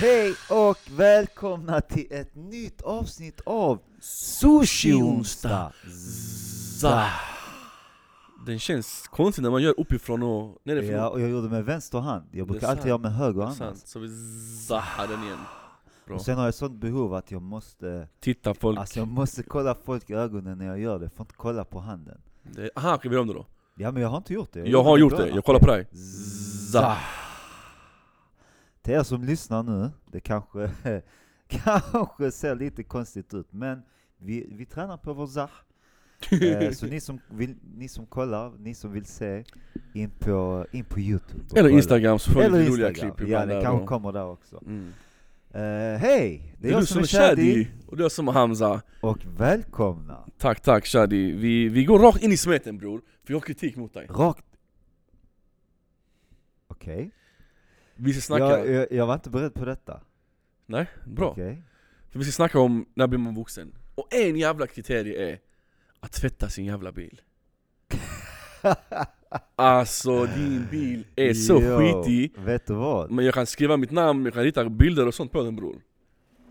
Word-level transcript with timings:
Hej 0.00 0.34
och 0.48 0.78
välkomna 0.90 1.80
till 1.80 2.06
ett 2.10 2.34
nytt 2.34 2.82
avsnitt 2.82 3.40
av 3.44 3.78
Sushi-onsdag! 4.00 5.72
Za. 6.80 7.06
Den 8.48 8.58
känns 8.58 9.08
konstig 9.08 9.42
när 9.42 9.50
man 9.50 9.62
gör 9.62 9.80
uppifrån 9.80 10.22
och 10.22 10.58
nerifrån. 10.64 10.94
Ja, 10.94 11.08
och 11.08 11.20
jag 11.20 11.30
gjorde 11.30 11.48
med 11.48 11.64
vänster 11.64 11.98
hand. 11.98 12.24
Jag 12.32 12.46
brukar 12.46 12.68
alltid 12.68 12.86
göra 12.86 12.98
med 12.98 13.12
höger 13.12 13.42
annars. 13.42 13.56
sant. 13.56 13.82
Så 13.86 13.98
vi 13.98 14.08
zahar 14.66 15.06
den 15.08 15.22
igen. 15.22 15.38
Bra. 16.06 16.14
Och 16.16 16.22
sen 16.22 16.38
har 16.38 16.44
jag 16.44 16.54
sånt 16.54 16.80
behov 16.80 17.14
att 17.14 17.30
jag 17.30 17.42
måste, 17.42 18.08
Titta 18.20 18.54
folk. 18.54 18.78
alltså 18.78 18.98
jag 18.98 19.08
måste 19.08 19.42
kolla 19.42 19.74
folk 19.74 20.10
i 20.10 20.14
ögonen 20.14 20.58
när 20.58 20.66
jag 20.66 20.80
gör 20.80 20.98
det, 20.98 21.04
jag 21.04 21.12
får 21.12 21.24
inte 21.24 21.34
kolla 21.36 21.64
på 21.64 21.80
handen. 21.80 22.20
Det, 22.42 22.70
aha, 22.76 22.98
vi 23.02 23.08
gör 23.08 23.18
om 23.20 23.26
det 23.26 23.34
då. 23.34 23.46
Ja 23.74 23.92
men 23.92 24.02
jag 24.02 24.08
har 24.08 24.16
inte 24.16 24.34
gjort 24.34 24.52
det. 24.52 24.68
Jag 24.68 24.82
har 24.82 24.98
gjort 24.98 25.16
det, 25.16 25.28
jag 25.28 25.44
kollar 25.44 25.60
på 25.60 25.66
dig. 25.66 25.86
Za. 26.72 26.96
Till 28.82 28.94
er 28.94 29.02
som 29.02 29.24
lyssnar 29.24 29.62
nu, 29.62 29.90
det 30.06 30.20
kanske, 30.20 30.70
kanske 31.48 32.30
ser 32.30 32.54
lite 32.54 32.82
konstigt 32.82 33.34
ut, 33.34 33.52
men 33.52 33.82
vi, 34.18 34.48
vi 34.50 34.66
tränar 34.66 34.96
på 34.96 35.12
vår 35.12 35.26
zah. 35.26 35.50
Eh, 36.30 36.70
så 36.72 36.86
ni 36.86 37.00
som, 37.00 37.20
vill, 37.30 37.54
ni 37.76 37.88
som 37.88 38.06
kollar, 38.06 38.52
ni 38.58 38.74
som 38.74 38.92
vill 38.92 39.04
se, 39.04 39.44
in 39.92 40.10
på, 40.10 40.66
in 40.72 40.84
på 40.84 41.00
Youtube. 41.00 41.44
Eller. 41.56 41.70
Instagram 41.70 42.18
så 42.18 42.30
får 42.30 42.42
Eller 42.42 42.58
lite 42.58 42.72
roliga 42.72 42.94
klipp 42.94 43.28
Ja, 43.28 43.46
det 43.46 43.62
kanske 43.62 43.86
kommer 43.86 44.12
där 44.12 44.26
också. 44.26 44.62
Mm. 44.66 44.92
Eh, 45.50 45.98
Hej! 46.00 46.54
Det 46.58 46.68
är 46.68 46.80
du 46.80 46.86
som 46.86 46.98
är 46.98 47.06
Shadi, 47.06 47.68
och 47.86 47.96
du 47.96 48.10
som 48.10 48.28
är 48.28 48.32
Hamza. 48.32 48.82
och 49.00 49.18
välkomna! 49.38 50.24
Tack 50.38 50.60
tack 50.60 50.86
Shadi. 50.86 51.32
Vi, 51.32 51.68
vi 51.68 51.84
går 51.84 51.98
rakt 51.98 52.22
in 52.22 52.32
i 52.32 52.36
smeten 52.36 52.78
bror. 52.78 53.02
För 53.24 53.32
jag 53.32 53.36
har 53.36 53.46
kritik 53.46 53.76
mot 53.76 53.94
dig. 53.94 54.06
Rakt... 54.10 54.44
Okej. 56.68 57.10
Vi 57.96 58.12
ska 58.12 58.20
snacka... 58.20 58.44
Jag, 58.44 58.68
jag, 58.68 58.92
jag 58.92 59.06
var 59.06 59.14
inte 59.14 59.30
beredd 59.30 59.54
på 59.54 59.64
detta. 59.64 60.00
Nej, 60.66 60.86
bra. 61.06 61.30
Okej. 61.30 61.62
För 62.10 62.18
vi 62.18 62.24
ska 62.24 62.32
snacka 62.32 62.60
om 62.60 62.86
när 62.94 63.06
blir 63.06 63.18
man 63.18 63.34
vuxen. 63.34 63.74
Och 63.94 64.14
en 64.14 64.36
jävla 64.36 64.66
kriterie 64.66 65.30
är 65.30 65.38
att 66.00 66.12
tvätta 66.12 66.48
sin 66.48 66.64
jävla 66.64 66.92
bil. 66.92 67.20
Alltså 69.56 70.26
din 70.26 70.66
bil 70.70 71.04
är 71.16 71.34
så 71.34 71.60
Jo, 71.62 71.78
skitig. 71.78 72.32
Vet 72.38 72.66
du 72.66 72.74
vad? 72.74 73.10
Men 73.10 73.24
jag 73.24 73.34
kan 73.34 73.46
skriva 73.46 73.76
mitt 73.76 73.90
namn, 73.90 74.24
jag 74.24 74.34
kan 74.34 74.42
rita 74.42 74.68
bilder 74.68 75.06
och 75.06 75.14
sånt 75.14 75.32
på 75.32 75.42
den 75.42 75.56
bror. 75.56 75.76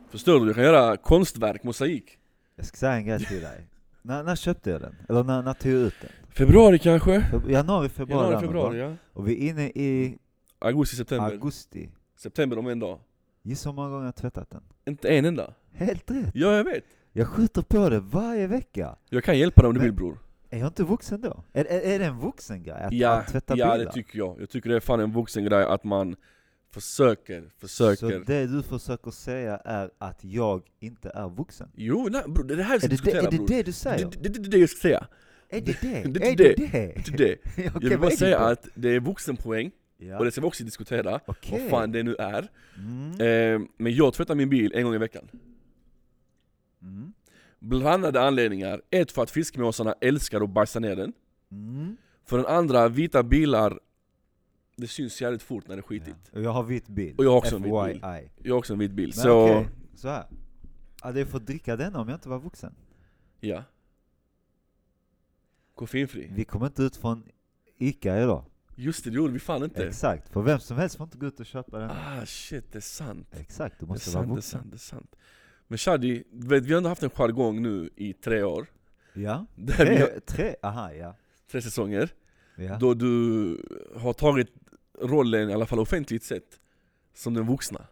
Förstår 0.10 0.40
du? 0.40 0.46
Jag 0.46 0.56
kan 0.56 0.64
göra 0.64 0.98
konstverk, 0.98 1.64
mosaik. 1.64 2.18
Jag 2.56 2.66
ska 2.66 2.78
säga 2.78 2.92
en 2.94 3.06
grej 3.06 3.20
till 3.26 3.42
dig. 3.42 3.68
När, 4.02 4.24
när 4.24 4.36
köpte 4.36 4.70
jag 4.70 4.82
den? 4.82 4.96
Eller 5.10 5.24
när, 5.24 5.44
när 5.44 5.54
tog 5.54 5.72
jag 5.72 5.80
ut 5.82 5.94
den? 6.02 6.10
Februari 6.30 6.80
kanske? 6.80 7.20
Feb- 7.20 7.50
Januari, 7.52 7.90
februari, 7.90 8.24
Januari, 8.26 8.46
februari 8.46 8.80
ja. 8.80 8.96
Och 9.14 9.28
vi 9.28 9.34
är 9.46 9.50
inne 9.50 9.68
i 9.68 10.18
Augusti, 10.60 10.96
september. 10.96 11.32
augusti. 11.32 11.90
September 12.18 12.58
om 12.60 12.68
en 12.68 12.80
dag. 12.80 13.00
Gissa 13.44 13.70
hur 13.70 13.76
många 13.76 13.90
gånger 13.90 14.02
jag 14.04 14.08
har 14.08 14.12
tvättat 14.12 14.50
den? 14.50 14.64
Inte 14.86 15.08
en 15.10 15.26
enda. 15.26 15.54
Helt 15.74 16.12
rätt! 16.12 16.32
Ja, 16.34 16.56
jag 16.58 16.64
vet. 16.64 16.84
Jag 17.18 17.28
skjuter 17.28 17.62
på 17.62 17.90
det 17.90 18.00
varje 18.00 18.48
vecka. 18.48 18.96
Jag 19.10 19.24
kan 19.24 19.38
hjälpa 19.40 19.62
dig 19.62 19.68
om 19.70 19.74
du 19.76 19.80
vill 19.82 19.94
bror. 19.94 20.18
Är 20.50 20.60
jag 20.60 20.68
inte 20.68 20.84
vuxen 20.84 21.22
då? 21.22 21.44
Är, 21.54 21.66
är, 21.66 21.80
är 21.82 22.00
det 22.00 22.06
en 22.06 22.20
vuxen 22.20 22.64
grej? 22.64 22.76
Att, 22.82 22.94
Ja, 22.94 23.12
att 23.12 23.28
tvätta 23.28 23.58
ja 23.58 23.72
bilar? 23.74 23.86
det 23.86 23.92
tycker 23.92 24.18
jag. 24.20 24.42
Jag 24.42 24.50
tycker 24.50 24.70
det 24.70 24.76
är 24.76 24.80
fan 24.80 25.00
en 25.00 25.12
vuxen 25.14 25.46
grej 25.46 25.64
att 25.64 25.84
man 25.84 26.16
försöker, 26.72 27.50
försöker. 27.58 27.96
Så 27.96 28.20
det 28.28 28.48
du 28.48 28.64
försöker 28.64 29.12
säga 29.12 29.58
är 29.58 29.90
att 29.98 30.24
jag 30.24 30.62
inte 30.80 31.10
är 31.10 31.30
vuxen? 31.30 31.70
Jo, 31.76 32.08
nej, 32.12 32.22
bror, 32.28 32.44
det 32.44 32.54
är 32.54 32.58
det 32.58 32.64
här 32.64 32.80
vi 32.80 32.80
ska 32.80 32.86
Är 32.86 32.90
det, 32.90 32.96
det, 32.96 33.04
diskutera 33.04 33.28
är 33.28 33.32
det 33.32 33.38
bror. 33.38 33.48
det 33.48 33.64
du 33.64 33.72
säger? 33.72 34.06
Det, 34.06 34.18
det, 34.24 34.30
det, 34.30 34.40
det 34.40 34.48
är 34.48 34.52
det 34.52 34.58
jag 34.58 34.70
ska 34.70 34.80
säga. 34.82 35.08
Är 35.50 35.62
det 35.62 35.82
det? 35.82 36.04
Det 36.14 36.28
är 36.28 36.32
är 36.32 36.36
det. 36.36 36.44
det 36.58 36.68
det? 36.72 36.94
Det 37.06 37.14
är 37.14 37.18
det. 37.18 37.36
Okej, 37.46 37.72
Jag 37.84 37.90
vill 37.90 38.00
bara 38.00 38.08
är 38.08 38.12
det 38.12 38.18
säga 38.18 38.40
att 38.40 38.68
det 38.76 38.90
är 38.96 39.00
vuxenpoäng, 39.00 39.72
Ja. 40.00 40.18
och 40.18 40.26
det 40.26 40.32
ska 40.32 40.42
vi 40.42 40.48
också 40.48 40.64
diskutera, 40.64 41.20
Okej. 41.26 41.60
vad 41.62 41.70
fan 41.70 41.92
det 41.92 42.04
nu 42.04 42.16
är. 42.16 42.48
Mm. 42.78 43.12
Eh, 43.62 43.68
men 43.78 43.96
jag 43.96 44.14
tvättar 44.14 44.36
min 44.36 44.50
bil 44.50 44.72
en 44.76 44.84
gång 44.84 44.96
i 44.96 44.98
veckan. 44.98 45.28
Blandade 47.60 48.22
anledningar. 48.22 48.82
Ett 48.90 49.12
för 49.12 49.24
att 49.24 49.32
fiskmåsarna 49.32 49.94
älskar 50.02 50.42
att 50.42 50.50
bajsa 50.50 50.80
ner 50.80 50.96
den. 50.96 51.14
Mm. 51.52 51.98
För 52.26 52.38
den 52.38 52.46
andra, 52.46 52.90
vita 52.90 53.24
bilar, 53.24 53.80
det 54.76 54.88
syns 54.88 55.22
jävligt 55.22 55.44
fort 55.44 55.68
när 55.68 55.76
det 55.76 55.80
är 55.80 55.84
skitigt. 55.84 56.16
Ja. 56.32 56.38
Och 56.40 56.46
jag 56.46 56.52
har 56.52 56.64
vit 56.64 56.88
bil. 56.88 57.16
Och 57.18 57.26
jag 57.26 57.30
har 57.32 57.38
också 57.38 57.56
en 57.56 57.62
vit 57.64 57.72
bil. 57.72 58.02
Jag 58.44 58.54
har 58.54 58.60
också 58.60 58.74
en 58.74 58.80
vit 58.80 58.92
bil, 58.92 59.08
Men 59.16 59.24
så 59.24 59.44
okej, 59.44 59.68
så 59.96 60.08
här. 60.08 60.26
Hade 61.02 61.20
jag 61.20 61.28
fått 61.30 61.46
dricka 61.46 61.76
denna 61.76 62.00
om 62.00 62.10
jag 62.10 62.16
inte 62.16 62.30
var 62.30 62.40
vuxen? 62.40 62.76
ja. 63.40 63.64
Koffeinfri. 65.76 66.32
Vi 66.36 66.46
kommer 66.46 66.66
inte 66.66 66.84
ut 66.84 66.96
från 66.96 67.24
Ica 67.78 68.18
idag. 68.24 68.44
Just 68.76 69.04
det, 69.04 69.10
det 69.10 69.16
gjorde 69.16 69.34
vi 69.34 69.40
fan 69.40 69.64
inte. 69.64 69.88
Exakt, 69.88 70.30
för 70.30 70.42
vem 70.42 70.60
som 70.60 70.78
helst 70.78 70.96
får 70.98 71.04
inte 71.04 71.18
gå 71.18 71.26
ut 71.26 71.40
och 71.40 71.46
köpa 71.46 71.80
den. 71.80 71.90
Ah 71.90 72.26
shit, 72.26 72.72
det 72.72 72.78
är 72.78 72.82
sant. 72.82 73.28
Exakt, 73.40 73.80
du 73.80 73.86
Det 73.86 73.90
är 73.90 73.94
måste 73.94 74.10
vara 74.10 74.24
sant, 74.24 74.28
det 74.28 74.32
är 74.32 74.36
vuxen. 74.36 74.60
sant, 74.60 74.72
det 74.72 74.76
är 74.76 74.80
sant. 74.80 75.16
Men 75.68 75.78
Shadi, 75.78 76.24
vet, 76.32 76.66
vi 76.66 76.72
har 76.72 76.78
ändå 76.78 76.90
haft 76.90 77.04
en 77.04 77.10
jargong 77.10 77.62
nu 77.62 77.90
i 77.96 78.14
tre 78.14 78.44
år. 78.44 78.68
Ja, 79.14 79.46
Där 79.56 79.86
vi 79.86 79.98
har, 79.98 80.08
tre, 80.08 80.20
tre, 80.20 80.56
aha 80.62 80.94
ja. 80.94 81.16
tre 81.52 81.62
säsonger. 81.62 82.10
ja. 82.56 82.78
Då 82.78 82.94
du 82.94 83.62
har 83.96 84.14
tagit 84.14 84.48
rollen, 85.02 85.50
i 85.50 85.54
alla 85.54 85.66
fall 85.66 85.80
offentligt 85.80 86.24
sett, 86.24 86.60
som 87.14 87.34
den 87.34 87.48
vuxna. 87.48 87.88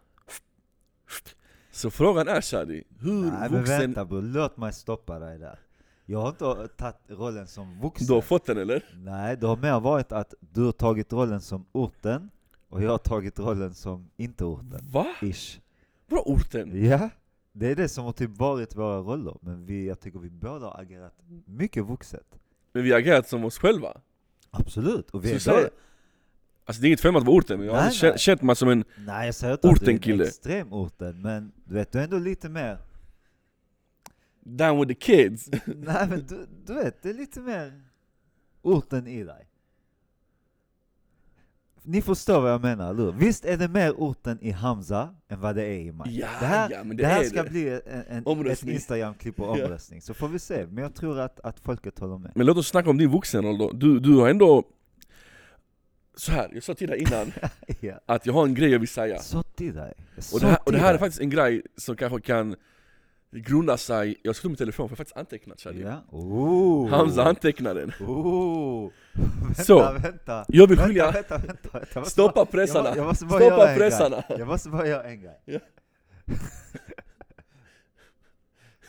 Så 1.72 1.91
frågan 1.91 2.28
är 2.28 2.41
Shadi, 2.41 2.84
hur 3.00 3.22
Nej 3.22 3.31
men 3.31 3.52
vuxen 3.52 3.80
vänta 3.80 4.06
bror, 4.06 4.22
låt 4.22 4.57
mig 4.57 4.74
stoppa 4.74 5.19
dig 5.19 5.40
där. 5.40 5.59
Jag 6.06 6.22
har 6.22 6.30
inte 6.30 6.68
tagit 6.78 6.96
rollen 7.07 7.47
som 7.47 7.80
vuxen. 7.81 8.07
du 8.07 8.13
har 8.13 8.22
fått 8.22 8.46
den 8.46 8.57
eller? 8.57 8.86
Nej, 8.96 9.38
det 9.38 9.47
har 9.47 9.57
mer 9.57 9.80
varit 9.80 10.12
att 10.12 10.34
du 10.40 10.63
har 10.63 10.72
tagit 10.72 11.13
rollen 11.13 11.42
som 11.42 11.66
orten, 11.72 12.30
och 12.69 12.84
jag 12.84 12.92
har 12.92 12.97
tagit 12.97 13.40
rollen 13.40 13.74
som 13.74 14.09
inte 14.18 14.46
orten. 14.46 14.80
Va? 14.92 15.07
Ish. 15.22 15.59
Bra 16.09 16.19
orten? 16.25 16.86
Ja, 16.86 17.09
det 17.58 17.68
är 17.68 17.76
det 17.76 17.90
som 17.90 18.06
har 18.06 18.12
typ 18.12 18.38
varit 18.38 18.76
våra 18.76 18.98
roller, 19.00 19.38
men 19.42 19.66
vi, 19.66 19.88
jag 19.88 20.00
tycker 20.00 20.20
vi 20.20 20.30
båda 20.30 20.66
har 20.66 20.82
agerat 20.82 21.14
mycket 21.46 21.86
vuxet. 21.86 22.40
Men 22.74 22.84
vi 22.84 22.92
har 22.92 23.00
agerat 23.00 23.28
som 23.30 23.46
oss 23.46 23.58
själva. 23.58 24.02
Absolut, 24.52 25.10
och 25.12 25.26
vi 25.26 25.40
Så 25.40 25.52
är 25.52 25.56
båda... 25.56 25.70
Alltså 26.66 26.82
det 26.82 26.86
är 26.86 26.90
inget 26.90 27.02
fel 27.02 27.12
med 27.12 27.20
att 27.20 27.26
vara 27.26 27.38
orten, 27.38 27.58
men 27.58 27.68
jag 27.68 27.76
har 27.76 27.82
Nej, 27.82 27.92
känt, 27.92 28.12
nej. 28.14 28.20
känt 28.20 28.42
mig 28.42 28.56
som 28.56 28.70
en... 28.70 28.84
Nej 28.98 29.26
jag 29.26 29.36
säger 29.36 29.54
inte 29.54 29.70
att 29.70 29.80
du 29.80 29.86
är 29.86 29.90
en 29.90 29.96
Ortenkille. 29.96 30.26
extrem 30.28 30.74
orten, 30.74 31.22
men 31.22 31.52
du 31.66 31.74
vet, 31.74 31.92
du 31.92 32.00
är 32.00 32.04
ändå 32.04 32.18
lite 32.20 32.50
mer... 32.50 32.78
Down 34.44 34.80
with 34.80 34.88
the 34.88 34.96
kids. 35.14 35.50
Nej 35.66 36.08
men 36.10 36.26
du, 36.28 36.48
du 36.66 36.74
vet, 36.74 37.02
det 37.04 37.10
är 37.10 37.14
lite 37.14 37.40
mer 37.40 37.82
orten 38.62 39.08
i 39.08 39.24
dig. 39.24 39.48
Ni 41.88 42.01
förstår 42.01 42.41
vad 42.41 42.51
jag 42.51 42.62
menar, 42.62 42.90
eller? 42.90 43.12
Visst 43.12 43.46
är 43.46 43.57
det 43.57 43.68
mer 43.68 43.91
orten 43.91 44.38
i 44.41 44.51
Hamza 44.51 45.16
än 45.28 45.41
vad 45.41 45.56
det 45.56 45.63
är 45.63 45.79
i 45.79 45.91
mig? 45.91 46.19
Ja, 46.19 46.28
det 46.40 46.46
här, 46.46 46.69
ja, 46.72 46.84
men 46.84 46.97
det 46.97 47.03
det 47.03 47.09
här 47.09 47.22
är 47.22 47.25
ska 47.25 47.44
det. 47.44 47.50
bli 47.50 47.69
en, 47.69 48.25
en, 48.28 48.47
ett. 48.47 48.63
Instagram-klipp 48.63 49.40
och 49.40 49.50
omröstning, 49.53 50.01
så 50.01 50.13
får 50.13 50.28
vi 50.28 50.40
se. 50.40 50.66
Men 50.66 50.84
jag 50.84 50.95
tror 50.95 51.19
att, 51.19 51.40
att 51.40 51.59
folket 51.59 52.00
håller 52.00 52.18
med. 52.18 52.31
Men 52.35 52.45
låt 52.45 52.57
oss 52.57 52.68
snacka 52.68 52.90
om 52.90 52.97
din 52.97 53.12
vuxenroll 53.12 53.57
då. 53.57 53.72
Du, 53.72 54.00
du 54.00 54.16
har 54.16 54.29
ändå... 54.29 54.63
Så 56.18 56.31
här, 56.31 56.50
jag 56.53 56.63
sa 56.63 56.74
till 56.74 56.90
dig 56.90 57.00
innan 57.00 57.31
ja. 57.79 58.00
att 58.06 58.25
jag 58.25 58.34
har 58.34 58.45
en 58.45 58.53
grej 58.53 58.72
jag 58.72 58.79
vill 58.79 58.88
säga. 58.88 59.19
Sått 59.19 59.62
i 59.62 59.72
dig. 59.72 59.94
Och 60.34 60.40
det, 60.40 60.47
här, 60.47 60.59
och 60.66 60.72
det 60.72 60.78
här 60.78 60.94
är 60.94 60.97
faktiskt 60.97 61.22
en 61.22 61.29
grej 61.29 61.62
som 61.78 61.95
kanske 61.95 62.22
kan 62.22 62.56
grunda 63.31 63.78
sig... 63.78 64.16
Jag 64.24 64.35
ska 64.35 64.41
ta 64.41 64.50
min 64.50 64.57
telefon 64.57 64.90
för 64.90 64.94
jag 64.94 64.97
har 64.97 65.06
faktiskt 65.06 65.18
antecknat. 65.18 65.66
Oh. 66.09 66.90
Hamza 66.90 67.24
antecknar 67.24 67.75
den. 67.75 67.91
Oh. 68.09 68.91
Vänta, 69.16 69.64
Så, 69.64 69.94
vänta. 69.94 70.46
Jag 70.48 70.68
vill 70.68 70.80
skilja... 70.80 71.12
vänta, 71.12 71.38
vänta, 71.38 71.70
vänta. 71.74 71.88
Bara- 71.94 72.06
Stoppa 72.06 72.46
pressarna! 72.46 72.90
Jag, 72.96 73.08
jag 73.08 73.18
Stoppa 73.18 73.76
pressarna! 73.76 74.24
Jag 74.30 74.48
måste 74.48 74.70
bara 74.70 74.88
göra 74.88 75.04
en 75.04 75.22
grej. 75.22 75.42
Ja. 75.45 75.60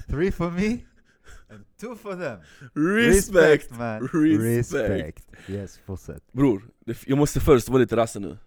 Three 0.09 0.33
for 0.33 0.51
me 0.51 0.79
and 1.51 1.65
two 1.81 1.97
for 1.97 2.13
them. 2.13 2.39
Respect! 2.75 3.71
man. 3.71 4.09
Respect. 4.09 5.27
Yes, 5.49 5.79
fortsätt. 5.87 6.33
Bror, 6.33 6.63
jag 7.07 7.19
måste 7.19 7.41
först 7.41 7.69
vara 7.69 7.79
lite 7.81 7.97
rasse 7.97 8.21
nu. 8.21 8.39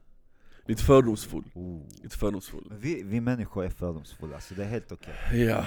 Lite 0.65 0.83
fördomsfull. 0.83 1.51
Oh. 1.53 1.81
Lite 2.03 2.17
fördomsfull. 2.17 2.73
Vi, 2.79 3.03
vi 3.03 3.21
människor 3.21 3.65
är 3.65 3.69
fördomsfulla, 3.69 4.39
så 4.39 4.53
det 4.53 4.63
är 4.63 4.67
helt 4.67 4.91
okej. 4.91 5.45
Ja. 5.45 5.65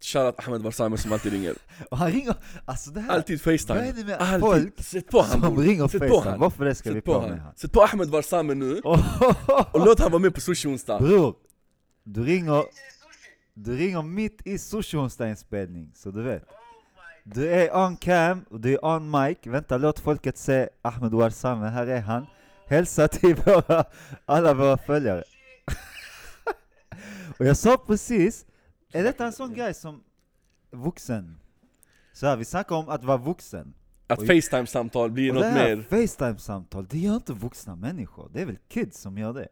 Shoutout 0.00 0.48
Ahmed 0.48 0.62
Barsame 0.62 0.98
som 0.98 1.12
alltid 1.12 1.32
ringer. 1.32 1.54
Och 1.90 1.98
han 1.98 2.12
ringer, 2.12 2.34
alltså 2.64 2.90
det 2.90 3.00
här, 3.00 3.10
Alltid 3.10 3.44
vad 3.44 3.54
är 3.54 3.58
Facetime. 3.58 3.92
det 3.92 4.04
med 4.04 4.16
Alltid. 4.16 4.40
folk 4.40 4.82
Sätt 4.84 5.10
på 5.10 5.22
han 5.22 5.40
som 5.40 5.58
ringer 5.58 5.88
Sätt 5.88 6.00
på 6.00 6.08
Facetime? 6.08 6.30
han. 6.30 6.40
Varför 6.40 6.64
det 6.64 6.74
ska 6.74 6.88
vi 6.90 6.94
Sätt 6.96 7.04
på 7.04 7.14
på 7.14 7.20
med 7.28 7.40
han. 7.40 7.54
Sätt 7.56 7.72
på 7.72 7.82
Ahmed 7.82 8.10
Barsame 8.10 8.54
nu, 8.54 8.80
och 9.72 9.86
låt 9.86 10.00
han 10.00 10.10
vara 10.10 10.22
med 10.22 10.34
på 10.34 10.40
sushi 10.40 10.68
onsdag. 10.68 10.98
Bror, 10.98 11.34
du 12.04 12.24
ringer, 12.24 12.64
du 13.54 13.76
ringer 13.76 14.02
mitt 14.02 14.46
i 14.46 14.58
sushi 14.58 14.96
inspelning 15.20 15.92
så 15.94 16.10
du 16.10 16.22
vet. 16.22 16.44
Du 17.24 17.48
är 17.48 17.76
on 17.76 17.96
cam 17.96 18.44
och 18.50 18.60
du 18.60 18.72
är 18.74 18.84
on 18.84 19.10
mic. 19.10 19.38
Vänta, 19.44 19.76
låt 19.76 20.00
folket 20.00 20.38
se 20.38 20.68
Ahmed 20.82 21.12
Warsame. 21.12 21.68
Här 21.68 21.86
är 21.86 22.00
han. 22.00 22.26
Hälsa 22.66 23.08
till 23.08 23.34
våra, 23.34 23.84
alla 24.26 24.54
våra 24.54 24.76
följare. 24.78 25.24
Och 27.38 27.46
jag 27.46 27.56
sa 27.56 27.76
precis, 27.86 28.46
är 28.92 29.02
detta 29.04 29.26
en 29.26 29.32
sån 29.32 29.54
grej 29.54 29.74
som 29.74 30.04
vuxen? 30.70 31.40
Så 32.12 32.26
här, 32.26 32.36
vi 32.36 32.44
snackar 32.44 32.76
om 32.76 32.88
att 32.88 33.04
vara 33.04 33.16
vuxen. 33.16 33.74
Att. 34.06 34.26
Facetime-samtal 34.26 35.10
blir 35.10 35.28
Och 35.28 35.34
något 35.34 35.44
det 35.44 35.50
här 35.50 35.76
mer... 35.76 35.82
Facetime-samtal, 35.82 36.86
det 36.90 36.98
gör 36.98 37.14
inte 37.14 37.32
vuxna 37.32 37.76
människor. 37.76 38.30
Det 38.32 38.40
är 38.40 38.46
väl 38.46 38.58
kids 38.68 39.00
som 39.00 39.18
gör 39.18 39.32
det? 39.32 39.48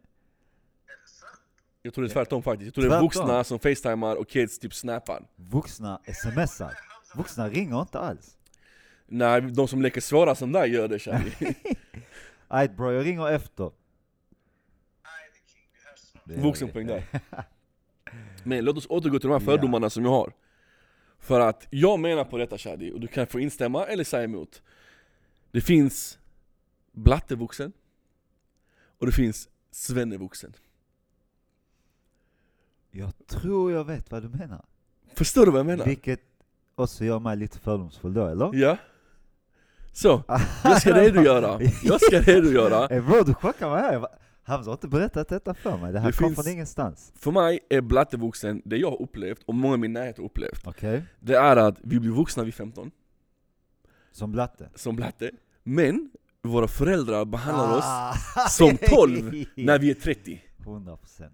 Jag 1.81 1.93
tror 1.93 2.03
det 2.03 2.11
är 2.11 2.13
tvärtom 2.13 2.43
faktiskt. 2.43 2.65
Jag 2.65 2.73
tror 2.73 2.89
det 2.89 2.95
är 2.95 3.01
vuxna 3.01 3.43
som 3.43 3.59
facetimar 3.59 4.15
och 4.15 4.29
kids 4.29 4.59
typ 4.59 4.73
snappar. 4.73 5.27
Vuxna 5.35 6.01
smsar. 6.13 6.73
Vuxna 7.15 7.49
ringer 7.49 7.81
inte 7.81 7.99
alls. 7.99 8.37
Nej, 9.07 9.41
de 9.41 9.67
som 9.67 9.81
leker 9.81 10.01
svåra 10.01 10.35
som 10.35 10.51
dig 10.51 10.69
gör 10.69 10.87
det 10.87 10.99
Shadi. 10.99 11.33
Ajt 12.47 12.71
bro, 12.77 12.91
jag 12.91 13.05
ringer 13.05 13.29
efter. 13.29 13.71
Det 16.23 16.33
är 16.33 16.41
Vuxenpoäng 16.41 16.87
där. 16.87 17.03
Men 18.45 18.65
låt 18.65 18.77
oss 18.77 18.87
återgå 18.89 19.19
till 19.19 19.29
de 19.29 19.33
här 19.33 19.45
fördomarna 19.45 19.89
som 19.89 20.03
jag 20.05 20.11
har. 20.11 20.33
För 21.19 21.39
att 21.39 21.67
jag 21.69 21.99
menar 21.99 22.23
på 22.23 22.37
detta 22.37 22.57
Shadi, 22.57 22.91
och 22.91 22.99
du 22.99 23.07
kan 23.07 23.27
få 23.27 23.39
instämma 23.39 23.85
eller 23.85 24.03
säga 24.03 24.23
emot. 24.23 24.61
Det 25.51 25.61
finns 25.61 26.19
blattevuxen 26.91 27.71
och 28.99 29.05
det 29.05 29.11
finns 29.11 29.49
svennevuxen. 29.71 30.53
Jag 32.91 33.11
tror 33.27 33.71
jag 33.71 33.83
vet 33.83 34.11
vad 34.11 34.23
du 34.23 34.29
menar. 34.29 34.65
Förstår 35.13 35.45
du 35.45 35.51
vad 35.51 35.59
jag 35.59 35.65
menar? 35.65 35.85
Vilket 35.85 36.21
också 36.75 37.05
gör 37.05 37.19
mig 37.19 37.37
lite 37.37 37.59
fördomsfull 37.59 38.13
då, 38.13 38.25
eller? 38.27 38.51
Ja. 38.53 38.77
Så, 39.91 40.23
jag 40.63 40.81
ska 40.81 40.93
redogöra. 41.01 41.59
Jag 41.83 42.01
ska 42.01 42.21
redogöra. 42.21 43.01
Bro, 43.01 43.23
du 43.23 43.33
chockar 43.33 43.69
mig 43.69 43.81
här. 43.81 44.07
Hamza 44.49 44.69
har 44.69 44.75
inte 44.75 44.87
berättat 44.87 45.27
detta 45.27 45.53
för 45.53 45.77
mig. 45.77 45.93
Det 45.93 45.99
här 45.99 46.07
Det 46.11 46.17
kom 46.17 46.27
finns- 46.27 46.43
från 46.43 46.53
ingenstans. 46.53 47.13
För 47.15 47.31
mig 47.31 47.59
är 47.69 47.81
blattevuxen, 47.81 48.61
det 48.65 48.77
jag 48.77 48.89
har 48.91 49.01
upplevt, 49.01 49.43
och 49.45 49.55
många 49.55 49.75
i 49.75 49.77
min 49.77 49.93
närhet 49.93 50.17
har 50.17 50.25
upplevt, 50.25 50.67
Okej? 50.67 51.03
det 51.19 51.35
är 51.35 51.55
att 51.57 51.75
vi 51.83 51.99
blir 51.99 52.11
vuxna 52.11 52.43
vid 52.43 52.53
15, 52.53 52.91
Som 54.11 54.31
blatte. 54.31 54.69
som 54.75 54.95
blatte, 54.95 55.31
men 55.63 56.09
våra 56.41 56.67
föräldrar 56.67 57.25
behandlar 57.25 57.77
oss 57.77 57.83
Ah, 57.85 58.13
som 58.49 58.77
12 58.77 59.45
när 59.55 59.79
vi 59.79 59.89
är 59.89 59.93
30. 59.93 60.41
100%. 60.65 61.29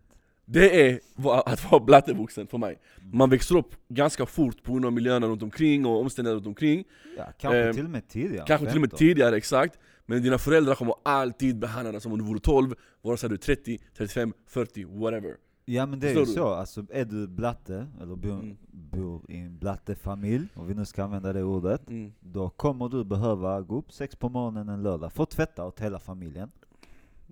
Det 0.47 0.89
är 0.89 1.00
att 1.45 1.71
vara 1.71 1.83
blattevuxen 1.83 2.47
för 2.47 2.57
mig. 2.57 2.79
Man 3.13 3.29
växer 3.29 3.57
upp 3.57 3.75
ganska 3.88 4.25
fort 4.25 4.63
på 4.63 4.71
grund 4.71 4.85
av 4.85 4.94
miljön 4.94 5.23
runt 5.23 5.44
omkring 5.44 5.85
och 5.85 6.00
omständigheter 6.01 6.35
runt 6.35 6.47
omkring. 6.47 6.83
Ja, 7.17 7.25
kanske 7.39 7.59
Ehm, 7.63 7.75
till 7.75 7.83
och 7.85 7.89
med 7.91 8.07
tidigare. 8.07 8.45
Kanske 8.47 8.67
till 8.67 8.77
och 8.77 8.81
med 8.81 8.89
15. 8.89 8.97
tidigare, 8.97 9.38
exakt. 9.38 9.79
Men 10.05 10.21
dina 10.23 10.37
föräldrar 10.37 10.75
kommer 10.75 10.95
alltid 11.03 11.59
behandla 11.59 11.91
dig 11.91 12.01
som 12.01 12.11
om 12.11 12.17
du 12.17 12.23
vore 12.25 12.39
12, 12.39 12.73
vare 13.01 13.17
sig 13.17 13.29
du 13.29 13.35
är 13.35 13.39
30, 13.39 13.79
35, 13.97 14.33
40, 14.47 14.83
whatever. 14.85 15.35
Ja 15.67 15.85
men 15.85 15.99
det 15.99 16.07
är 16.09 16.13
ju 16.13 16.25
Förstår 16.25 16.43
du? 16.43 16.47
så, 16.49 16.53
alltså 16.53 16.85
är 16.89 17.05
du 17.05 17.27
blatte, 17.27 17.87
eller 18.01 18.15
bor, 18.15 18.31
Mm. 18.31 18.57
bor 18.71 19.21
i 19.31 19.37
en 19.37 19.57
blattefamilj, 19.59 20.47
om 20.55 20.67
vi 20.67 20.73
nu 20.73 20.85
ska 20.85 21.03
använda 21.03 21.33
det 21.33 21.43
ordet, 21.43 21.89
Mm. 21.89 22.13
då 22.19 22.49
kommer 22.49 22.89
du 22.89 23.03
behöva 23.03 23.61
gå 23.61 23.77
upp 23.77 23.91
sex 23.91 24.15
på 24.15 24.29
morgonen 24.29 24.69
en 24.69 24.83
lördag 24.83 25.11
att 25.15 25.29
tvätta 25.29 25.65
åt 25.65 25.79
hela 25.79 25.99
familjen. 25.99 26.51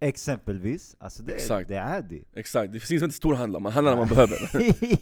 Exempelvis, 0.03 0.95
alltså 0.99 1.23
det, 1.23 1.33
Exakt. 1.33 1.67
det 1.67 1.75
är 1.75 2.01
det. 2.01 2.21
Exakt, 2.39 2.73
det 2.73 2.79
finns 2.79 3.03
inte 3.03 3.15
storhandla, 3.15 3.59
man 3.59 3.71
handlar 3.71 3.91
när 3.91 3.99
man 3.99 4.07
behöver. 4.07 4.37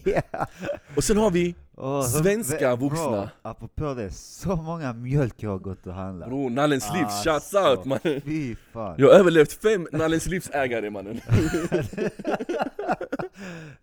ja. 0.32 0.48
Och 0.96 1.04
sen 1.04 1.18
har 1.18 1.32
vi 1.32 1.56
Svenska 2.22 2.78
bro, 2.78 2.90
vuxna. 2.90 3.30
apropå 3.42 3.94
det, 3.94 4.12
så 4.12 4.56
många 4.56 4.94
mjölk 4.94 5.34
jag 5.38 5.50
har 5.50 5.60
gått 5.60 5.88
och 5.88 5.94
handlat. 5.94 6.30
Bror, 6.30 6.50
Nallens 6.50 6.90
livs, 6.94 7.04
Alltså. 7.28 7.30
shouts 7.30 7.54
out 7.54 7.86
mannen! 7.86 8.22
Fy 8.22 8.56
fan. 8.74 8.96
Jag 8.98 9.08
har 9.08 9.14
överlevt 9.20 9.54
fem 9.54 9.88
Nallens 9.92 10.28
livsägare 10.28 10.90
mannen. 10.90 11.22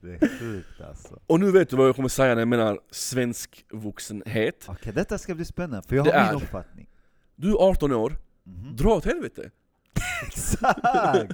det 0.01 0.11
är 0.25 0.39
sjukt 0.39 0.81
alltså. 0.89 1.19
Och 1.27 1.41
nu 1.41 1.51
vet 1.51 1.71
du 1.71 1.77
vad 1.77 1.89
jag 1.89 1.97
kommer 1.97 2.09
säga 2.09 2.35
när 2.35 2.41
jag 2.41 2.49
menar 2.49 2.79
svensk 2.91 3.65
vuxenhet. 3.73 4.65
Okej, 4.69 4.93
detta 4.93 5.19
ska 5.19 5.35
bli 5.35 5.45
spännande, 5.45 5.89
för 5.89 5.97
jag 5.97 6.05
Det 6.07 6.13
har 6.19 6.33
min 6.33 6.41
är- 6.41 6.45
uppfattning. 6.45 6.89
Du 7.37 7.51
är 7.51 7.57
18 7.71 7.93
år, 7.93 8.13
Mhm. 8.45 8.77
dra 8.77 8.95
åt 8.95 9.05
helvete! 9.05 9.51
Exakt! 10.27 11.33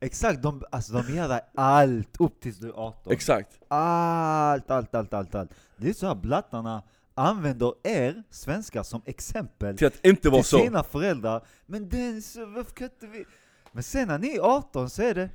Exakt, 0.00 0.42
de, 0.42 0.64
alltså 0.70 0.92
de 0.92 1.14
ger 1.14 1.28
dig 1.28 1.40
allt 1.54 2.20
upp 2.20 2.40
tills 2.40 2.58
du 2.58 2.68
är 2.68 2.72
18. 2.72 3.12
Exakt. 3.12 3.60
Allt, 3.68 4.70
allt, 4.70 4.94
allt, 4.94 5.14
allt, 5.14 5.34
allt. 5.34 5.50
Det 5.76 5.88
är 5.88 5.92
så 5.92 6.06
här 6.06 6.14
blattarna 6.14 6.82
använder 7.14 7.74
er 7.82 8.22
svenskar 8.30 8.82
som 8.82 9.02
exempel 9.04 9.76
Till 9.78 9.86
att 9.86 10.06
inte 10.06 10.30
vara 10.30 10.42
så. 10.42 10.58
sina 10.58 10.82
föräldrar. 10.82 11.46
Men 11.66 11.88
den, 11.88 12.22
så, 12.22 12.46
varför 12.46 12.72
kan 12.72 12.84
inte 12.84 13.06
vi... 13.06 13.24
Men 13.72 13.82
sen 13.82 14.08
när 14.08 14.18
ni 14.18 14.36
är 14.36 14.40
18 14.40 14.90
så 14.90 15.02
är 15.02 15.14
det, 15.14 15.20
hejdå! 15.20 15.30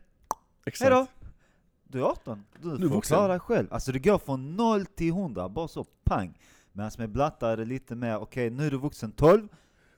Exakt. 0.66 1.12
Du 1.84 2.00
är 2.00 2.04
18, 2.04 2.44
du 2.62 2.72
är 2.72 2.78
får 2.78 2.86
vuxen. 2.88 3.16
klara 3.16 3.28
dig 3.28 3.40
själv. 3.40 3.74
Alltså 3.74 3.92
det 3.92 4.00
går 4.00 4.18
från 4.18 4.56
0 4.56 4.86
till 4.86 5.10
100, 5.10 5.50
bara 5.50 5.68
så 5.68 5.84
pang. 5.84 6.38
Medan 6.74 6.92
med 6.98 7.10
blattar 7.10 7.50
är 7.52 7.58
det 7.58 7.66
lite 7.66 7.96
mer, 7.96 8.18
okej 8.18 8.50
nu 8.50 8.68
är 8.68 8.72
du 8.72 8.78
vuxen 8.78 9.12
12, 9.12 9.48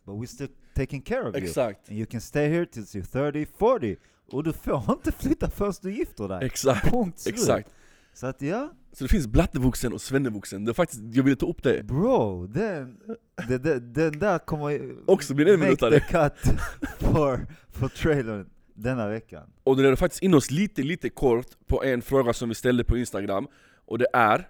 but 0.03 0.21
we 0.21 0.27
still 0.27 0.49
taking 0.75 1.01
care 1.01 1.21
of 1.29 1.35
you. 1.35 1.43
Exakt. 1.43 1.89
And 1.89 1.97
you 1.97 2.05
can 2.05 2.21
stay 2.21 2.49
here 2.49 2.65
tills 2.65 2.95
you're 2.95 3.11
30, 3.11 3.45
40. 3.45 3.97
Och 4.31 4.43
du 4.43 4.53
får 4.53 4.83
inte 4.89 5.11
flytta 5.11 5.49
förrän 5.49 5.73
du 5.81 5.91
gifter 5.91 6.27
dig. 6.27 6.45
Exakt. 6.45 6.89
Punkt 6.89 7.19
slut. 7.19 7.35
Exakt. 7.35 7.69
Så 8.13 8.27
att 8.27 8.41
ja, 8.41 8.71
Så 8.91 9.03
det 9.03 9.07
finns 9.07 9.27
blattevuxen 9.27 9.93
och 9.93 10.01
svennevuxen. 10.01 10.65
Det 10.65 10.71
är 10.71 10.73
faktiskt, 10.73 11.01
jag 11.11 11.23
ville 11.23 11.35
ta 11.35 11.45
upp 11.45 11.63
det. 11.63 11.83
bro, 11.83 12.47
den, 12.47 12.97
den, 13.47 13.61
den, 13.61 13.93
den 13.93 14.19
där 14.19 14.39
kommer 14.39 14.95
Också 15.05 15.33
blir 15.33 15.47
en 15.47 15.59
make 15.59 15.65
minutare. 15.65 15.91
the 15.91 15.99
cut 15.99 16.59
for, 16.99 17.47
for 17.71 17.87
trailern 17.87 18.49
denna 18.73 19.07
veckan. 19.07 19.49
Och 19.63 19.77
det 19.77 19.87
är 19.87 19.95
faktiskt 19.95 20.23
in 20.23 20.33
oss 20.33 20.51
lite, 20.51 20.81
lite 20.83 21.09
kort 21.09 21.47
på 21.67 21.83
en 21.83 22.01
fråga 22.01 22.33
som 22.33 22.49
vi 22.49 22.55
ställde 22.55 22.83
på 22.83 22.97
Instagram. 22.97 23.47
Och 23.85 23.97
det 23.97 24.07
är, 24.13 24.47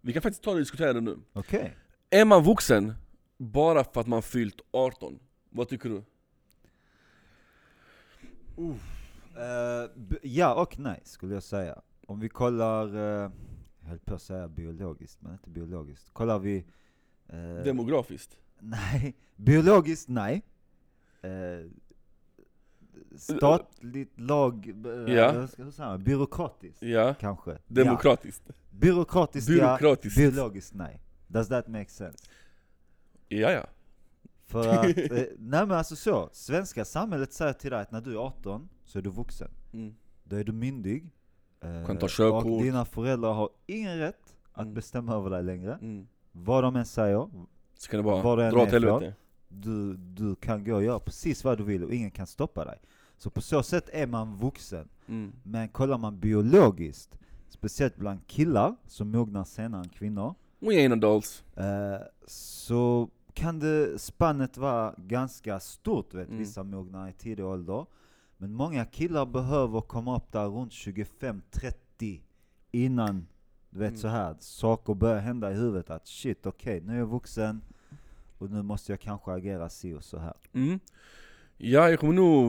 vi 0.00 0.12
kan 0.12 0.22
faktiskt 0.22 0.42
ta 0.42 0.50
och 0.50 0.58
diskutera 0.58 0.92
det 0.92 1.00
nu. 1.00 1.18
Okej. 1.32 1.76
Är 2.10 2.24
man 2.24 2.42
vuxen 2.44 2.94
bara 3.38 3.84
för 3.84 4.00
att 4.00 4.06
man 4.06 4.22
fyllt 4.22 4.60
18? 4.72 5.18
Vad 5.56 5.68
tycker 5.68 5.88
du? 5.88 5.96
Eh, 9.36 9.90
b- 9.94 10.16
ja 10.22 10.54
och 10.62 10.78
nej, 10.78 11.00
skulle 11.04 11.34
jag 11.34 11.42
säga. 11.42 11.78
Om 12.06 12.20
vi 12.20 12.28
kollar, 12.28 12.94
uh, 12.96 13.30
jag 13.80 13.88
höll 13.88 13.98
på 13.98 14.14
att 14.14 14.22
säga 14.22 14.48
biologiskt, 14.48 15.22
men 15.22 15.32
inte 15.32 15.50
biologiskt. 15.50 16.10
Kollar 16.12 16.38
vi... 16.38 16.64
eh, 17.28 17.36
Demografiskt? 17.64 18.36
Nej, 18.58 19.14
biologiskt 19.36 20.08
nej. 20.08 20.42
Eh, 21.22 21.30
statligt 23.16 24.20
lag, 24.20 24.68
eh, 24.68 25.14
Ja. 25.14 25.32
hur 25.32 25.48
jag 25.56 25.72
säga, 25.72 25.98
byråkratiskt 25.98 26.82
Ja. 26.82 27.14
kanske. 27.14 27.58
Demokratiskt? 27.66 28.42
Ja. 28.46 28.54
Byråkratiskt, 28.70 29.48
Byråkratiskt. 29.50 30.18
ja, 30.20 30.30
biologiskt 30.30 30.74
nej. 30.74 31.00
Does 31.28 31.48
that 31.48 31.68
make 31.68 31.88
sense? 31.90 32.18
Ja, 33.28 33.50
ja. 33.50 33.66
För 34.46 34.68
att, 34.68 34.84
eh, 34.98 35.22
nej 35.38 35.66
men 35.66 35.70
alltså 35.72 35.96
så, 35.96 36.28
svenska 36.32 36.84
samhället 36.84 37.32
säger 37.32 37.52
till 37.52 37.70
dig 37.70 37.80
att 37.80 37.92
när 37.92 38.00
du 38.00 38.12
är 38.12 38.16
18 38.26 38.68
så 38.84 38.98
är 38.98 39.02
du 39.02 39.10
vuxen. 39.10 39.50
Mm. 39.72 39.94
Då 40.24 40.36
är 40.36 40.44
du 40.44 40.52
myndig. 40.52 41.10
eh, 41.60 41.86
Kan 41.86 41.98
ta 41.98 42.06
körkort. 42.10 42.44
Och 42.44 42.62
dina 42.62 42.84
föräldrar 42.84 43.32
har 43.32 43.50
ingen 43.66 43.98
rätt 43.98 44.36
att 44.52 44.62
Mm. 44.62 44.74
bestämma 44.74 45.14
över 45.14 45.30
dig 45.30 45.42
längre. 45.42 45.74
Mm. 45.82 46.06
Vad 46.32 46.64
de 46.64 46.76
än 46.76 46.86
säger, 46.86 47.28
Så 47.78 47.90
kan 47.90 47.98
det 47.98 48.02
bara 48.04 48.36
det 48.36 48.44
än 48.46 48.52
dra 48.54 48.60
är 48.60 48.66
åt 48.66 48.72
helvete. 48.72 49.14
du, 49.48 49.96
du 49.96 50.34
kan 50.34 50.64
gå 50.64 50.74
och 50.74 50.82
göra 50.84 50.98
precis 50.98 51.44
vad 51.44 51.58
du 51.58 51.64
vill 51.64 51.84
och 51.84 51.94
ingen 51.94 52.10
kan 52.10 52.26
stoppa 52.26 52.64
dig. 52.64 52.78
Så 53.18 53.30
på 53.30 53.40
så 53.40 53.62
sätt 53.62 53.88
är 53.92 54.06
man 54.06 54.36
vuxen. 54.36 54.88
Mm. 55.08 55.32
Men 55.42 55.68
kollar 55.68 55.98
man 55.98 56.18
biologiskt, 56.20 57.18
speciellt 57.48 57.96
bland 57.96 58.26
killar 58.26 58.76
som 58.86 59.10
mognar 59.10 59.44
senare 59.44 59.82
än 59.82 59.88
kvinnor, 59.88 60.34
We 60.58 60.68
ain't 60.68 60.92
adults. 60.92 61.44
eh, 61.56 62.00
så 62.26 63.08
kan 63.36 63.58
det 63.58 63.98
spannet 63.98 64.56
vara 64.56 64.94
ganska 64.98 65.60
stort. 65.60 66.14
Vet. 66.14 66.28
Mm. 66.28 66.38
Vissa 66.38 66.62
mognar 66.64 67.08
i 67.08 67.12
tidig 67.12 67.44
ålder. 67.44 67.86
Men 68.36 68.52
många 68.52 68.84
killar 68.84 69.26
behöver 69.26 69.80
komma 69.80 70.16
upp 70.16 70.32
där 70.32 70.46
runt 70.46 70.72
25-30 70.72 72.20
innan 72.72 73.26
du 73.70 73.78
vet 73.78 73.88
Mm. 73.88 74.00
så 74.00 74.08
här 74.08 74.36
saker 74.40 74.94
börjar 74.94 75.18
hända 75.20 75.50
i 75.52 75.54
huvudet. 75.54 75.90
Att 75.90 76.06
shit, 76.06 76.46
okej, 76.46 76.80
nu 76.80 76.94
är 76.94 76.98
jag 76.98 77.06
vuxen 77.06 77.60
och 78.38 78.50
nu 78.50 78.62
måste 78.62 78.92
jag 78.92 79.00
kanske 79.00 79.32
agera 79.32 79.68
si 79.68 79.94
och 79.94 80.04
så 80.04 80.18
här. 80.18 80.34
Mm. 80.52 80.80
Ja, 81.56 81.90
jag 81.90 82.00
kommer 82.00 82.12
nog 82.12 82.46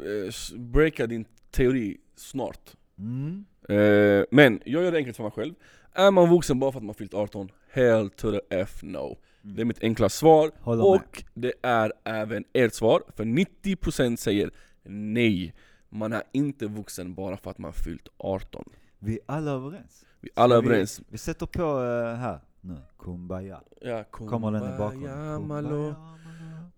eh, 0.00 0.58
breaka 0.58 1.06
din 1.06 1.24
teori 1.50 1.96
snart. 2.16 2.76
Mm. 2.98 3.44
Eh, 3.68 4.24
men 4.30 4.60
jag 4.64 4.82
gör 4.82 4.92
det 4.92 4.98
enkelt 4.98 5.16
för 5.16 5.22
mig 5.24 5.32
själv. 5.32 5.54
Är 5.92 6.10
man 6.10 6.30
vuxen 6.30 6.58
bara 6.58 6.72
för 6.72 6.78
att 6.78 6.84
man 6.84 6.94
fyllt 6.94 7.14
18? 7.14 7.48
Hell 7.70 8.10
to 8.10 8.30
the 8.30 8.40
F 8.50 8.80
no. 8.82 9.18
Mm. 9.44 9.56
Det 9.56 9.62
är 9.62 9.64
mitt 9.64 9.82
enkla 9.82 10.08
svar. 10.08 10.50
Håller 10.60 10.82
med. 10.82 10.90
Och 11.00 11.24
det 11.34 11.52
är 11.62 11.92
även 12.04 12.44
ert 12.52 12.74
svar, 12.74 13.02
för 13.16 13.24
90% 13.24 14.16
säger 14.16 14.50
nej. 14.84 15.54
Man 15.88 16.12
är 16.12 16.22
inte 16.32 16.66
vuxen 16.66 17.14
bara 17.14 17.36
för 17.36 17.50
att 17.50 17.58
man 17.58 17.72
fyllt 17.72 18.08
18. 18.18 18.64
Vi 18.98 19.12
är 19.14 19.20
alla 19.26 19.50
överens. 19.50 20.04
Vi 20.20 20.28
är 20.34 20.42
alla 20.42 20.54
Ska 20.54 20.60
vi- 20.60 20.66
överens. 20.68 21.00
Vi 21.08 21.18
sätter 21.18 21.46
på 21.46 21.62
eh, 21.62 22.16
här 22.16 22.40
nu, 22.60 22.76
Kumbaya. 22.98 23.60
Ja, 23.80 24.04
Kommer 24.04 24.50
den 24.52 24.74
i 24.74 24.78
bakgrunden? 24.78 25.10
kumbaya. 25.12 25.38
Kumbaya, 25.38 25.62
malo. 25.62 25.94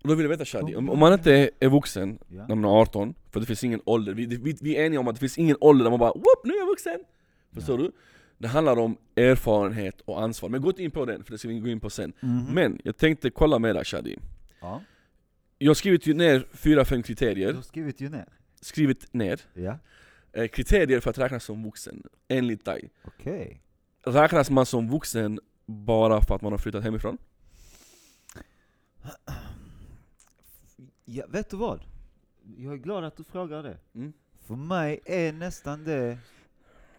Och 0.01 0.07
då 0.09 0.15
vill 0.15 0.23
jag 0.23 0.29
veta 0.29 0.45
Shadi, 0.45 0.75
om, 0.75 0.89
om 0.89 0.99
man 0.99 1.13
inte 1.13 1.49
är, 1.59 1.69
vuxen 1.69 2.19
Ja. 2.27 2.47
när 2.47 2.55
man 2.55 2.71
är 2.71 2.81
18, 2.81 3.13
för 3.31 3.39
det 3.39 3.45
finns 3.45 3.63
ingen 3.63 3.81
ålder, 3.85 4.13
vi, 4.13 4.25
vi, 4.25 4.57
vi 4.61 4.75
är 4.77 4.85
eniga 4.85 4.99
om 4.99 5.07
att 5.07 5.15
det 5.15 5.19
finns 5.19 5.37
ingen 5.37 5.57
ålder 5.61 5.83
där 5.83 5.89
man 5.89 5.99
bara 5.99 6.11
Whoop, 6.13 6.41
nu 6.43 6.53
är 6.53 6.57
jag 6.59 6.67
vuxen! 6.67 6.99
Förstår 7.53 7.77
du? 7.77 7.91
Det 8.37 8.47
handlar 8.47 8.79
om 8.79 8.97
erfarenhet 9.15 10.01
och 10.01 10.21
ansvar, 10.21 10.49
men 10.49 10.61
gå 10.61 10.69
inte 10.69 10.83
in 10.83 10.91
på 10.91 11.05
den, 11.05 11.23
för 11.23 11.31
det 11.31 11.37
ska 11.37 11.47
vi 11.47 11.59
gå 11.59 11.67
in 11.67 11.79
på 11.79 11.89
sen. 11.89 12.13
Mhm. 12.19 12.45
Men 12.53 12.79
jag 12.83 12.97
tänkte 12.97 13.29
kolla 13.29 13.59
med 13.59 13.75
dig 13.75 13.85
Shadi. 13.85 14.17
Ja. 14.61 14.81
Jag 15.57 15.69
har 15.69 15.75
skrivit 15.75 16.07
ju 16.07 16.13
ner 16.13 16.47
fyra, 16.53 16.85
fem 16.85 16.97
Du 16.97 17.03
kriterier, 17.03 17.53
har 17.53 17.61
skrivit 17.61 18.01
ju 18.01 18.09
ner. 18.09 18.25
skrivit 18.61 19.13
ner. 19.13 19.41
Ja. 19.53 19.77
Eh, 20.33 20.47
kriterier 20.47 20.99
för 20.99 21.09
att 21.09 21.17
räknas 21.17 21.43
som 21.43 21.63
vuxen, 21.63 22.03
enligt 22.27 22.65
dig. 22.65 22.89
Okej. 23.05 23.61
Räknas 24.03 24.49
man 24.49 24.65
som 24.65 24.89
vuxen 24.89 25.39
bara 25.65 26.21
för 26.21 26.35
att 26.35 26.41
man 26.41 26.51
har 26.51 26.57
flyttat 26.57 26.83
hemifrån? 26.83 27.17
Ja, 31.05 31.25
vet 31.29 31.49
du 31.49 31.57
vad? 31.57 31.83
Jag 32.57 32.73
är 32.73 32.77
glad 32.77 33.03
att 33.03 33.17
du 33.17 33.23
frågar 33.23 33.63
det. 33.63 33.77
Mm. 33.95 34.13
För 34.47 34.55
mig 34.55 34.99
är 35.05 35.33
nästan 35.33 35.83
det 35.83 36.17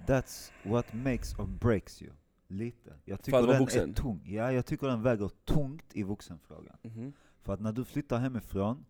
That's 0.06 0.50
what 0.62 0.92
makes 0.94 1.34
or 1.38 1.46
breaks 1.46 2.02
you. 2.02 2.12
Lite. 2.48 2.92
Jag 3.04 3.22
tycker 3.22 3.46
den 3.46 3.58
vuxen? 3.58 3.90
är 3.90 3.94
tung. 3.94 4.22
Ja, 4.26 4.52
jag 4.52 4.66
tycker 4.66 4.86
den 4.86 5.02
väger 5.02 5.30
tungt 5.44 5.84
i 5.92 6.02
vuxenfrågan. 6.02 6.76
Mhm. 6.82 7.12
För 7.42 7.52
att 7.54 7.60
när 7.60 7.72
du 7.72 7.84
flyttar 7.84 8.18
hemifrån, 8.18 8.84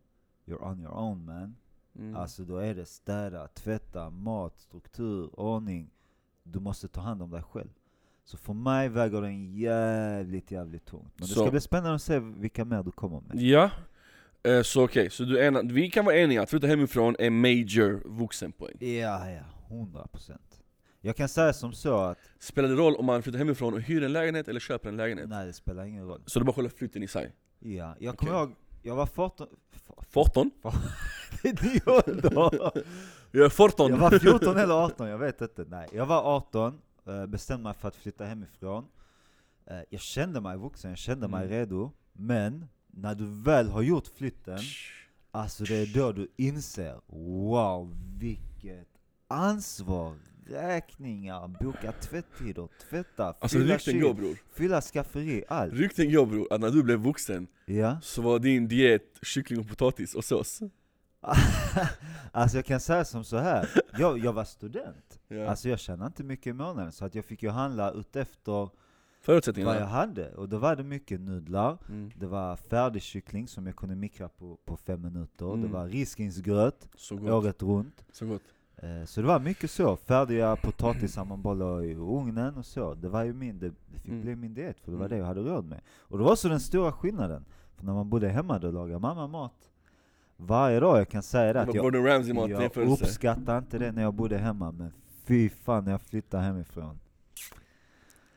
you're 0.47 0.71
on 0.71 0.81
your 0.81 0.95
own 0.99 1.25
man. 1.25 1.57
Mm. 1.99 2.17
Alltså 2.17 2.45
då 2.45 2.57
är 2.57 2.75
det 2.75 2.87
städa, 2.87 3.49
tvätta, 3.49 4.11
mat, 4.11 4.59
struktur, 4.59 5.41
ordning. 5.41 5.91
Du 6.43 6.61
måste 6.61 6.89
ta 6.89 7.01
hand 7.01 7.23
om 7.23 7.31
dig 7.31 7.43
själv. 7.43 7.71
Så 8.25 8.37
för 8.37 8.53
mig 8.53 8.89
väger 8.89 9.21
den 9.23 9.55
jävligt, 9.55 10.51
jävligt 10.51 10.85
tungt. 10.85 11.13
Men 11.17 11.29
det 11.29 11.35
Så. 11.35 11.41
ska 11.41 11.51
bli 11.51 11.61
spännande 11.61 11.95
att 11.95 12.03
se 12.03 12.19
vilka 12.19 12.65
mer 12.65 12.83
du 12.83 12.91
kommer 12.93 13.21
med. 13.21 13.37
Ja, 13.43 13.71
eh, 14.43 14.63
så 14.63 14.85
okej, 14.85 15.11
så 15.11 15.25
du 15.25 15.39
ena- 15.45 15.63
vi 15.63 15.91
kan 15.91 16.05
vara 16.05 16.17
eniga 16.17 16.43
att 16.43 16.51
flytta 16.51 16.67
hemifrån 16.67 17.17
är 17.19 17.31
major 17.31 18.03
vuxenpoäng. 18.05 18.77
Ja, 18.81 19.31
ja. 19.31 19.43
100 19.69 20.07
procent. 20.07 20.56
Jag 21.07 21.17
kan 21.17 21.29
säga 21.29 21.53
som 21.53 21.73
så 21.73 21.99
att, 21.99 22.19
Spelar 22.39 22.69
det 22.69 22.75
roll 22.75 22.97
om 22.97 23.05
man 23.07 23.23
flyttar 23.23 23.39
hemifrån 23.39 23.75
och 23.75 23.81
hyr 23.81 24.03
en 24.03 24.13
lägenhet 24.13 24.49
eller 24.49 24.61
köper 24.61 24.89
en 24.89 24.97
lägenhet? 24.97 25.29
nej 25.29 25.47
det 25.47 25.53
spelar 25.53 25.85
ingen 25.85 26.07
roll. 26.07 26.23
Så 26.27 26.39
det 26.39 26.43
är 26.43 26.45
bara 26.45 26.53
själva 26.53 26.71
flytten 26.71 27.03
i 27.03 27.09
sig? 27.09 27.33
Ja, 27.59 27.69
jag 28.01 28.15
Okej. 28.15 28.29
kommer 28.29 28.41
ihåg, 28.41 28.55
jag 28.83 28.95
var 28.97 29.07
14... 29.07 29.47
14? 30.11 30.51
Det 31.43 31.49
är 31.49 31.65
ny 31.65 31.81
ålder! 31.87 32.83
Jag 33.31 33.45
är 33.45 33.49
14! 33.49 33.91
Jag 33.91 33.97
var 33.99 34.19
14 34.19 34.57
eller 34.57 34.75
18, 34.85 35.09
jag 35.09 35.19
vet 35.19 35.41
inte. 35.41 35.65
Nej, 35.69 35.89
jag 35.93 36.07
var 36.07 36.37
18, 36.37 36.79
eh, 37.07 37.27
bestämde 37.27 37.63
mig 37.65 37.75
för 37.75 37.89
att 37.89 37.97
flytta 37.97 38.25
hemifrån. 38.25 38.85
Eh, 39.67 39.77
Jag 39.91 40.01
kände 40.01 40.41
mig 40.41 40.57
vuxen, 40.57 40.91
jag 40.91 40.99
kände 40.99 41.29
mig 41.29 41.45
Mm. 41.47 41.59
redo. 41.59 41.93
Men 42.13 42.67
när 42.87 43.15
du 43.15 43.25
väl 43.43 43.69
har 43.69 43.83
gjort 43.83 44.07
flytten, 44.07 44.59
alltså 45.31 45.65
det 45.65 45.77
är 45.77 45.87
då 45.95 46.13
du 46.13 46.29
inser, 46.37 47.01
wow 47.07 47.97
vilket 48.19 48.89
ansvar! 49.29 50.15
Räkningar, 50.49 51.49
boka 51.65 51.93
tvättider, 51.93 52.69
tvätta, 52.91 53.26
Alltså 53.38 53.59
fylla, 53.59 53.75
rykten 53.75 53.93
kyl, 53.95 54.03
går 54.03 54.15
bror. 54.15 54.37
fylla 54.55 54.81
skafferi, 54.81 55.45
allt. 55.49 55.73
Rykten 55.75 56.12
går 56.12 56.26
bror, 56.26 56.47
att 56.53 56.61
när 56.61 56.71
du 56.71 56.83
blev 56.83 56.99
vuxen 56.99 57.47
Ja. 57.65 57.99
så 58.03 58.23
var 58.23 58.38
din 58.38 58.69
diet 58.69 59.19
kyckling 59.23 59.61
och 59.61 59.69
potatis 59.69 60.15
och 60.15 60.25
sås. 60.25 60.61
alltså 62.33 62.59
jag 62.59 62.65
kan 62.65 62.81
säga 62.81 63.05
som 63.05 63.25
så 63.25 63.37
här. 63.37 63.69
jag, 63.99 64.19
jag 64.19 64.33
var 64.33 64.45
student. 64.45 65.19
Ja. 65.29 65.47
Alltså 65.49 65.69
jag 65.69 65.79
tjänade 65.79 66.07
inte 66.07 66.25
mycket 66.25 66.47
i 66.47 66.53
månaden, 66.53 66.93
så 66.93 67.05
att 67.05 67.15
jag 67.15 67.25
fick 67.25 67.43
ju 67.43 67.49
handla 67.50 67.91
utefter 67.91 68.53
vad 68.53 68.62
jag 69.37 69.43
Förutsättningarna? 69.43 69.87
hade. 69.87 70.35
Och 70.35 70.49
då 70.49 70.59
var 70.59 70.76
det 70.76 70.83
mycket 70.83 71.21
nudlar, 71.21 71.79
Mm. 71.88 72.11
det 72.17 72.26
var 72.26 72.57
färdig 72.57 73.03
kyckling 73.03 73.49
som 73.49 73.67
jag 73.67 73.76
kunde 73.76 73.95
mikra 73.97 74.29
på, 74.29 74.59
på 74.65 74.76
fem 74.76 75.03
minuter, 75.03 75.47
det 75.47 75.53
Mm. 75.53 75.73
var 75.73 75.88
risgrynsgröt 75.88 76.88
året 77.11 77.62
runt. 77.62 78.05
Så 78.12 78.26
gott. 78.26 78.43
Eh, 78.87 79.05
Så 79.05 79.21
det 79.21 79.26
var 79.26 79.40
mycket 79.40 79.71
så, 79.71 79.97
färdiga 79.97 80.57
potatisar 80.57 81.25
man 81.25 81.59
la 81.59 81.83
i 81.83 81.95
ugnen 81.95 82.55
och 82.57 82.66
så. 82.66 82.95
Det 82.95 83.09
var 83.09 83.25
ju 83.25 83.33
min, 83.33 83.59
det, 83.59 83.69
det 83.69 83.99
fick 83.99 84.09
Mm. 84.11 84.23
bli 84.23 84.37
min 84.37 84.55
diet, 84.55 84.81
för 84.81 84.90
det 84.90 84.97
var 84.97 85.07
Mm. 85.07 85.11
det 85.19 85.21
jag 85.21 85.26
hade 85.26 85.40
råd 85.40 85.64
med. 85.64 85.81
Och 85.99 86.19
det 86.19 86.25
var 86.25 86.37
så 86.37 86.49
den 86.49 86.61
stora 86.61 86.93
skillnaden. 86.93 87.45
För 87.76 87.85
när 87.85 87.93
man 87.95 88.09
bodde 88.11 88.28
hemma, 88.28 88.59
då 88.59 88.71
lagade 88.71 88.99
mamma 89.00 89.26
mat 89.26 89.71
varje 90.37 90.81
dag. 90.81 90.99
Jag 90.99 91.09
kan 91.09 91.23
säga 91.23 91.52
det, 91.52 91.61
att 91.61 91.75
jag, 91.75 91.95
jag 92.76 92.76
uppskattar 92.76 93.59
inte 93.59 93.78
det 93.78 93.93
när 93.93 94.02
jag 94.02 94.14
bodde 94.14 94.38
hemma, 94.38 94.71
men 94.73 94.93
fy 95.25 95.49
fan 95.49 95.85
när 95.85 95.90
jag 95.93 96.00
flyttade 96.00 96.43
hemifrån. 96.43 96.99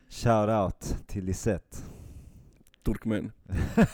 Shout 0.10 0.50
out 0.50 0.96
till 1.08 1.26
Lisette. 1.26 1.78
Turkmen. 2.84 3.32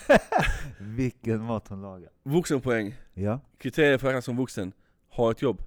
Vilken 0.79 1.41
mat 1.41 1.67
hon 1.67 1.81
lagar. 1.81 2.09
Vuxenpoäng. 2.24 2.95
Ja? 3.13 3.39
Kriterier 3.57 3.97
för 3.97 4.13
att 4.13 4.24
som 4.24 4.38
vuxen. 4.38 4.71
Ha 5.09 5.31
ett 5.31 5.41
jobb. 5.41 5.62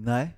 Nej, 0.00 0.36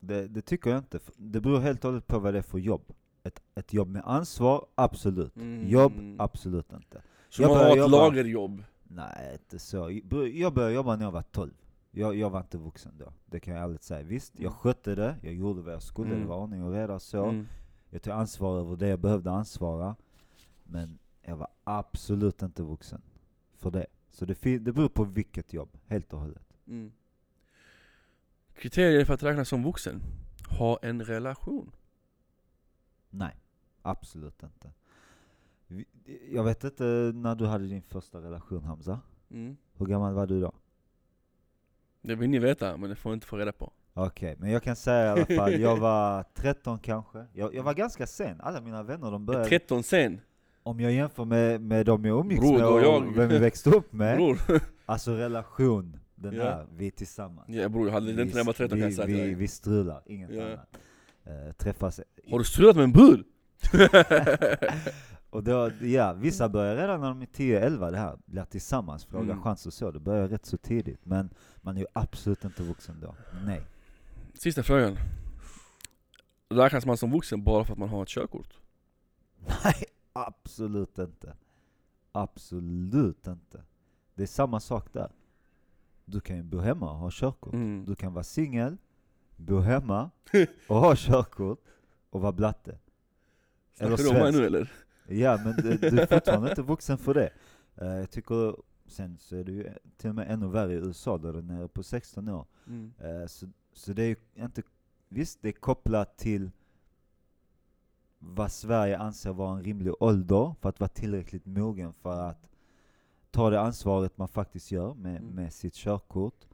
det, 0.00 0.28
det 0.28 0.42
tycker 0.42 0.70
jag 0.70 0.78
inte. 0.78 1.00
Det 1.16 1.40
beror 1.40 1.60
helt 1.60 1.84
och 1.84 1.90
hållet 1.90 2.06
på 2.06 2.18
vad 2.18 2.34
det 2.34 2.38
är 2.38 2.42
för 2.42 2.58
jobb. 2.58 2.92
Ett, 3.24 3.42
ett 3.54 3.72
jobb 3.72 3.88
med 3.88 4.02
ansvar, 4.04 4.66
absolut. 4.74 5.36
Mm. 5.36 5.68
Jobb, 5.68 5.92
absolut 6.18 6.72
inte. 6.72 7.02
Så 7.28 7.42
Jag 7.42 7.48
man 7.48 7.58
har 7.58 7.70
ett 7.70 7.76
jobba. 7.76 7.90
lagerjobb. 7.96 8.62
Nej, 8.82 9.32
inte 9.32 9.58
så. 9.58 9.90
Jag 10.34 10.52
började 10.54 10.72
jobba 10.74 10.96
när 10.96 11.04
jag 11.04 11.12
var 11.12 11.22
12. 11.22 11.52
Jag, 11.90 12.16
jag 12.16 12.30
var 12.30 12.40
inte 12.40 12.58
vuxen 12.58 12.92
då, 12.98 13.12
det 13.26 13.40
kan 13.40 13.54
jag 13.54 13.64
ärligt 13.64 13.82
säga. 13.82 14.02
Visst, 14.02 14.32
jag 14.38 14.52
skötte 14.52 14.94
det, 14.94 15.16
jag 15.22 15.34
gjorde 15.34 15.62
vad 15.62 15.74
jag 15.74 15.82
skulle, 15.82 16.08
Mm. 16.10 16.20
det 16.20 16.26
var 16.28 16.36
ordning 16.36 16.62
och 16.62 16.72
reda 16.72 16.98
så. 16.98 17.24
Mm. 17.24 17.46
Jag 17.90 18.02
tog 18.02 18.12
ansvar 18.12 18.58
över 18.58 18.76
det 18.76 18.88
jag 18.88 18.98
behövde 19.00 19.30
ansvara. 19.30 19.96
Men 20.64 20.98
jag 21.22 21.36
var 21.36 21.48
absolut 21.64 22.42
inte 22.42 22.62
vuxen 22.62 23.02
för 23.54 23.70
det. 23.70 23.86
Så 24.10 24.24
det, 24.24 24.58
det 24.58 24.72
beror 24.72 24.88
på 24.88 25.04
vilket 25.04 25.52
jobb, 25.52 25.68
helt 25.86 26.12
och 26.12 26.20
hållet. 26.20 26.56
Mm. 26.66 26.92
Kriterier 28.62 29.04
för 29.04 29.14
att 29.14 29.22
räknas 29.22 29.48
som 29.48 29.62
vuxen. 29.62 30.02
Ha 30.58 30.78
en 30.82 31.04
relation. 31.04 31.72
Nej, 33.10 33.36
absolut 33.82 34.42
inte. 34.42 34.72
Jag 36.30 36.44
vet 36.44 36.64
inte 36.64 36.84
när 37.14 37.34
du 37.34 37.46
hade 37.46 37.66
din 37.66 37.82
första 37.82 38.18
relation 38.20 38.64
Hamza? 38.64 39.00
Mm. 39.30 39.56
Hur 39.76 39.86
gammal 39.86 40.14
var 40.14 40.26
du 40.26 40.40
då? 40.40 40.52
Det 42.02 42.14
vill 42.14 42.30
ni 42.30 42.38
veta, 42.38 42.76
men 42.76 42.90
det 42.90 42.96
får 42.96 43.10
ni 43.10 43.14
inte 43.14 43.26
få 43.26 43.36
reda 43.36 43.52
på. 43.52 43.72
Okej, 43.94 44.36
men 44.38 44.50
jag 44.50 44.62
kan 44.62 44.76
säga 44.76 45.06
i 45.06 45.08
alla 45.10 45.26
fall, 45.26 45.60
jag 45.60 45.76
var 45.80 46.24
13 46.34 46.78
kanske. 46.78 47.26
Jag, 47.32 47.54
jag 47.54 47.62
var 47.62 47.74
ganska 47.74 48.06
sen, 48.06 48.40
alla 48.40 48.60
mina 48.60 48.82
vänner 48.82 49.10
de 49.10 49.26
började... 49.26 49.48
13 49.48 49.82
sen. 49.82 50.20
Om 50.62 50.80
jag 50.80 50.92
jämför 50.92 51.24
med, 51.24 51.60
med 51.60 51.86
de 51.86 52.04
jag 52.04 52.20
umgicks 52.20 52.42
med 52.42 52.66
och 52.66 52.80
jag- 52.82 53.14
vem 53.16 53.28
vi 53.28 53.38
växte 53.38 53.70
upp 53.70 53.92
med. 53.92 54.16
Bror. 54.16 54.38
Alltså 54.86 55.14
relation, 55.14 55.98
den 56.22 56.34
Ja. 56.34 56.44
här, 56.44 56.66
vi 56.76 56.86
är 56.86 56.90
tillsammans. 56.90 57.48
Ja 57.48 57.68
bror, 57.68 57.90
hade 57.90 58.10
inte 58.10 58.24
när 58.24 58.36
jag 58.36 58.44
var 58.44 58.52
13 58.52 58.68
kan 58.68 58.78
vi, 58.78 58.84
jag 58.84 58.94
säga 58.94 59.06
vi, 59.06 59.12
dig. 59.12 59.34
vi 59.34 59.48
strular, 59.48 60.02
inget 60.06 60.30
Ja. 60.30 60.46
annat. 60.46 60.68
Eh, 61.24 61.52
träffas 61.52 62.00
Har 62.30 62.38
du 62.38 62.44
strulat 62.44 62.76
med 62.76 62.84
en 62.84 62.92
bur? 62.92 63.24
Och 65.30 65.44
då, 65.44 65.70
ja, 65.80 66.12
vissa 66.12 66.48
börjar 66.48 66.76
redan 66.76 67.00
när 67.00 67.08
de 67.08 67.22
är 67.22 67.26
10-11 67.26 67.90
det 67.90 67.96
här, 67.96 68.18
blir 68.26 68.44
tillsammans, 68.44 69.04
frågar 69.04 69.24
Mm. 69.32 69.42
chans 69.42 69.66
och 69.66 69.72
så. 69.72 69.90
Det 69.90 70.00
börjar 70.00 70.28
rätt 70.28 70.46
så 70.46 70.56
tidigt, 70.56 71.04
men 71.06 71.30
man 71.60 71.76
är 71.76 71.80
ju 71.80 71.86
absolut 71.92 72.44
inte 72.44 72.62
vuxen 72.62 73.00
då. 73.00 73.14
Nej. 73.44 73.62
Sista 74.34 74.62
frågan. 74.62 74.96
Räknas 76.48 76.86
man 76.86 76.96
som 76.96 77.10
vuxen 77.10 77.44
bara 77.44 77.64
för 77.64 77.72
att 77.72 77.78
man 77.78 77.88
har 77.88 78.02
ett 78.02 78.08
körkort? 78.08 78.58
Nej, 79.64 79.84
absolut 80.12 80.98
inte. 80.98 81.34
Absolut 82.12 83.26
inte. 83.26 83.62
Det 84.14 84.22
är 84.22 84.26
samma 84.26 84.60
sak 84.60 84.92
där. 84.92 85.10
Du 86.04 86.20
kan 86.20 86.48
bo 86.48 86.58
hemma 86.58 86.90
och 86.90 86.98
ha 86.98 87.10
körkort. 87.12 87.52
Mm. 87.52 87.84
Du 87.84 87.94
kan 87.94 88.12
vara 88.12 88.24
singel, 88.24 88.76
bo 89.36 89.58
hemma 89.58 90.10
och 90.68 90.76
ha 90.76 90.94
körkort 90.96 91.58
och 92.10 92.20
vara 92.20 92.32
blatte. 92.32 92.78
Snackar 93.74 93.96
du 93.96 94.08
om 94.08 94.14
mig 94.14 94.32
nu 94.32 94.46
eller? 94.46 94.72
Ja, 95.08 95.40
men 95.44 95.56
du, 95.56 95.76
du 95.90 96.00
är 96.00 96.06
fortfarande 96.06 96.50
inte 96.50 96.62
vuxen 96.72 96.98
för 96.98 97.14
det. 97.14 97.32
Eh, 97.76 97.86
jag 97.86 98.10
tycker, 98.10 98.56
sen 98.86 99.18
så 99.18 99.36
är 99.36 99.44
det 99.44 99.52
ju 99.52 99.70
till 99.96 100.10
och 100.10 100.14
med 100.16 100.30
ännu 100.30 100.48
värre 100.48 100.72
i 100.72 100.76
USA 100.76 101.18
där 101.18 101.32
den 101.32 101.50
är 101.50 101.66
på 101.66 101.82
16 101.82 102.28
år. 102.28 102.46
Mm. 102.66 102.92
Eh, 102.98 103.26
så, 103.26 103.46
så 103.72 103.92
det 103.92 104.02
är 104.02 104.08
ju 104.08 104.16
inte, 104.44 104.62
visst 105.08 105.42
det 105.42 105.48
är 105.48 105.52
kopplat 105.52 106.16
till 106.16 106.50
vad 108.18 108.52
Sverige 108.52 108.98
anser 108.98 109.32
vara 109.32 109.56
en 109.56 109.64
rimlig 109.64 110.02
ålder 110.02 110.54
för 110.60 110.68
att 110.68 110.80
vara 110.80 110.88
tillräckligt 110.88 111.46
mogen 111.46 111.92
för 111.92 112.20
att 112.20 112.48
ta 113.32 113.50
det 113.50 113.60
ansvaret 113.60 114.18
man 114.18 114.28
faktiskt 114.28 114.70
gör 114.72 114.94
med, 114.94 115.16
Mm. 115.22 115.34
med 115.34 115.52
sitt 115.52 115.74
körkort. 115.74 116.44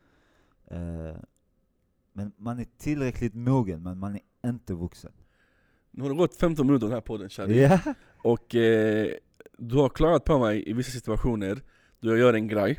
Eh, 0.66 1.16
men 2.12 2.32
man 2.36 2.58
är 2.58 2.66
tillräckligt 2.78 3.34
mogen, 3.34 3.82
men 3.82 3.98
man 3.98 4.14
är 4.14 4.50
inte 4.50 4.74
vuxen. 4.74 5.12
Nu 5.90 6.02
har 6.02 6.10
det 6.10 6.16
gått 6.16 6.36
15 6.36 6.66
minuter 6.66 6.86
den 6.86 6.94
här 6.94 7.00
podden 7.00 7.28
Shadi. 7.30 7.60
Ja, 7.62 7.80
Och 8.22 8.54
eh, 8.54 9.08
du 9.58 9.76
har 9.76 9.88
klarat 9.88 10.24
på 10.24 10.38
mig 10.38 10.70
i 10.70 10.72
vissa 10.72 10.90
situationer 10.92 11.62
då 12.00 12.08
jag 12.08 12.18
gör 12.18 12.34
en 12.34 12.48
grej 12.48 12.78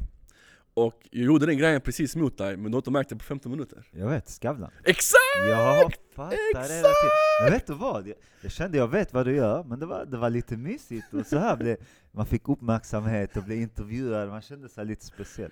Och 0.85 1.07
jag 1.11 1.25
gjorde 1.25 1.45
den 1.45 1.57
grejen 1.57 1.81
precis 1.81 2.15
mot 2.15 2.37
dig, 2.37 2.57
men 2.57 2.71
du 2.71 2.75
har 2.75 2.79
inte 2.79 2.91
märkt 2.91 3.09
det 3.09 3.15
på 3.15 3.23
15 3.23 3.51
minuter. 3.51 3.87
Jag 3.91 4.09
vet, 4.09 4.29
Skavlan. 4.29 4.71
Exakt! 4.83 5.19
Jag 5.49 5.93
fattar 6.15 6.37
Exakt! 6.49 6.69
hela 6.71 6.87
tiden. 6.87 7.43
Men 7.43 7.51
vet 7.53 7.67
du 7.67 7.73
vad? 7.73 8.07
Jag, 8.07 8.15
jag 8.41 8.51
kände 8.51 8.77
jag 8.77 8.87
vet 8.87 9.13
vad 9.13 9.25
du 9.25 9.35
gör, 9.35 9.63
men 9.63 9.79
det 9.79 9.85
var, 9.85 10.05
det 10.05 10.17
var 10.17 10.29
lite 10.29 10.57
mysigt 10.57 11.13
och 11.13 11.25
så 11.25 11.37
här 11.37 11.57
blev 11.57 11.77
man 12.11 12.25
fick 12.25 12.49
uppmärksamhet 12.49 13.37
och 13.37 13.43
blev 13.43 13.57
intervjuad, 13.61 14.29
man 14.29 14.41
kände 14.41 14.69
sig 14.69 14.85
lite 14.85 15.05
speciell. 15.05 15.51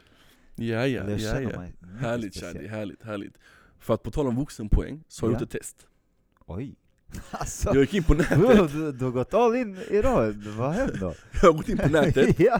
Ja, 0.56 0.66
ja, 0.66 1.10
jag 1.10 1.20
ja, 1.20 1.42
ja. 1.42 1.62
Härligt. 2.00 2.36
Shadi, 2.42 2.68
härligt, 2.68 3.04
härligt. 3.04 3.38
För 3.80 3.94
att 3.94 4.04
på 4.04 4.12
tal 4.12 4.28
om 4.28 4.36
vuxenpoäng, 4.36 5.04
så 5.08 5.26
har 5.26 5.32
jag 5.32 5.36
Ja. 5.36 5.42
gjort 5.42 5.56
ett 5.56 5.62
test. 5.62 5.88
Oj. 6.46 6.76
Alltså, 7.32 7.70
Jag 7.70 7.78
gick 7.78 7.94
in 7.94 8.04
på 8.04 8.14
nätet, 8.14 8.40
du, 8.74 8.92
du 8.92 9.06
har 9.06 9.12
gått 9.12 9.34
all 9.34 9.56
in 9.56 9.78
idag, 9.90 10.34
vad 10.58 10.72
händer? 10.72 11.00
jag 11.42 11.42
har 11.42 11.54
gått 11.54 11.70
in 11.70 11.78
på 11.78 11.90
nätet 11.90 12.40
ja. 12.40 12.60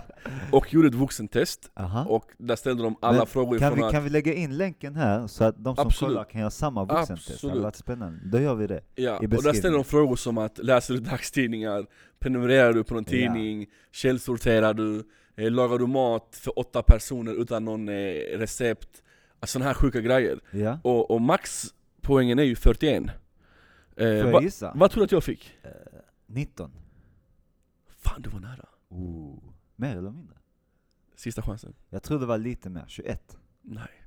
och 0.52 0.74
gjorde 0.74 0.88
ett 0.88 0.94
vuxentest. 0.94 1.72
Aha. 1.80 2.06
Och 2.06 2.32
där 2.38 2.56
ställde 2.56 2.84
de 2.84 2.96
alla 3.02 3.18
Men 3.18 3.28
frågor 3.28 3.60
Kan 3.60 3.76
vi, 3.76 3.84
att... 3.84 3.92
kan 3.92 4.04
vi 4.04 4.10
lägga 4.10 4.34
in 4.34 4.58
länken 4.58 4.96
här 4.96 5.28
så 5.28 5.44
att 5.44 5.56
de 5.64 5.76
som 5.76 5.88
Absolut. 5.88 6.14
kollar 6.14 6.24
kan 6.24 6.42
göra 6.42 6.50
samma 6.52 6.86
vuxentest? 6.86 7.28
Det 7.28 7.34
hade 7.34 7.48
Absolut. 7.48 7.64
varit 7.64 7.76
spännande. 7.76 8.20
Då 8.26 8.40
gör 8.40 8.56
vi 8.56 8.68
det. 8.68 8.82
Ja, 8.96 9.16
och 9.16 9.22
där 9.22 9.28
beskrivningen. 9.28 9.74
de 9.74 9.84
frågor 9.84 10.16
som 10.16 10.38
att 10.38 10.58
läser 10.58 10.94
du 10.94 11.00
dagstidningar? 11.00 11.86
Prenumererar 12.20 12.74
du 12.74 12.84
på 12.84 12.94
någon 12.94 13.04
Ja. 13.04 13.10
tidning? 13.10 13.66
Källsorterar 13.92 14.74
du? 14.74 15.04
Eh, 15.38 15.52
lagar 15.52 15.78
du 15.78 15.88
mat 15.88 16.40
för 16.42 16.60
åtta 16.60 16.84
personer 16.84 17.42
utan 17.42 17.66
någon 17.66 17.90
eh, 17.90 17.94
recept? 18.38 18.90
Alltså 19.40 19.54
sådana 19.54 19.70
här 19.70 19.74
sjuka 19.74 20.02
grejer. 20.02 20.40
Ja. 20.52 20.80
Och, 20.84 21.12
och 21.12 21.22
maxpoängen 21.22 22.40
är 22.40 22.44
ju 22.44 22.56
41. 22.56 23.04
Eh, 23.98 24.08
jag 24.08 24.32
va, 24.32 24.72
vad 24.76 24.92
tror 24.92 25.02
du 25.02 25.06
att 25.06 25.12
jag 25.12 25.24
fick? 25.24 25.58
Eh, 25.64 25.72
19. 26.26 26.72
Fan, 27.88 28.22
du 28.22 28.30
var 28.30 28.40
nära. 28.40 28.66
Oh. 28.90 29.40
Mer 29.76 29.98
eller 29.98 30.12
mindre? 30.12 30.38
Sista 31.16 31.42
chansen. 31.42 31.74
Jag 31.90 32.04
tror 32.04 32.20
det 32.20 32.26
var 32.26 32.38
lite 32.38 32.70
mer, 32.70 32.86
21. 32.88 33.38
Nej. 33.62 34.04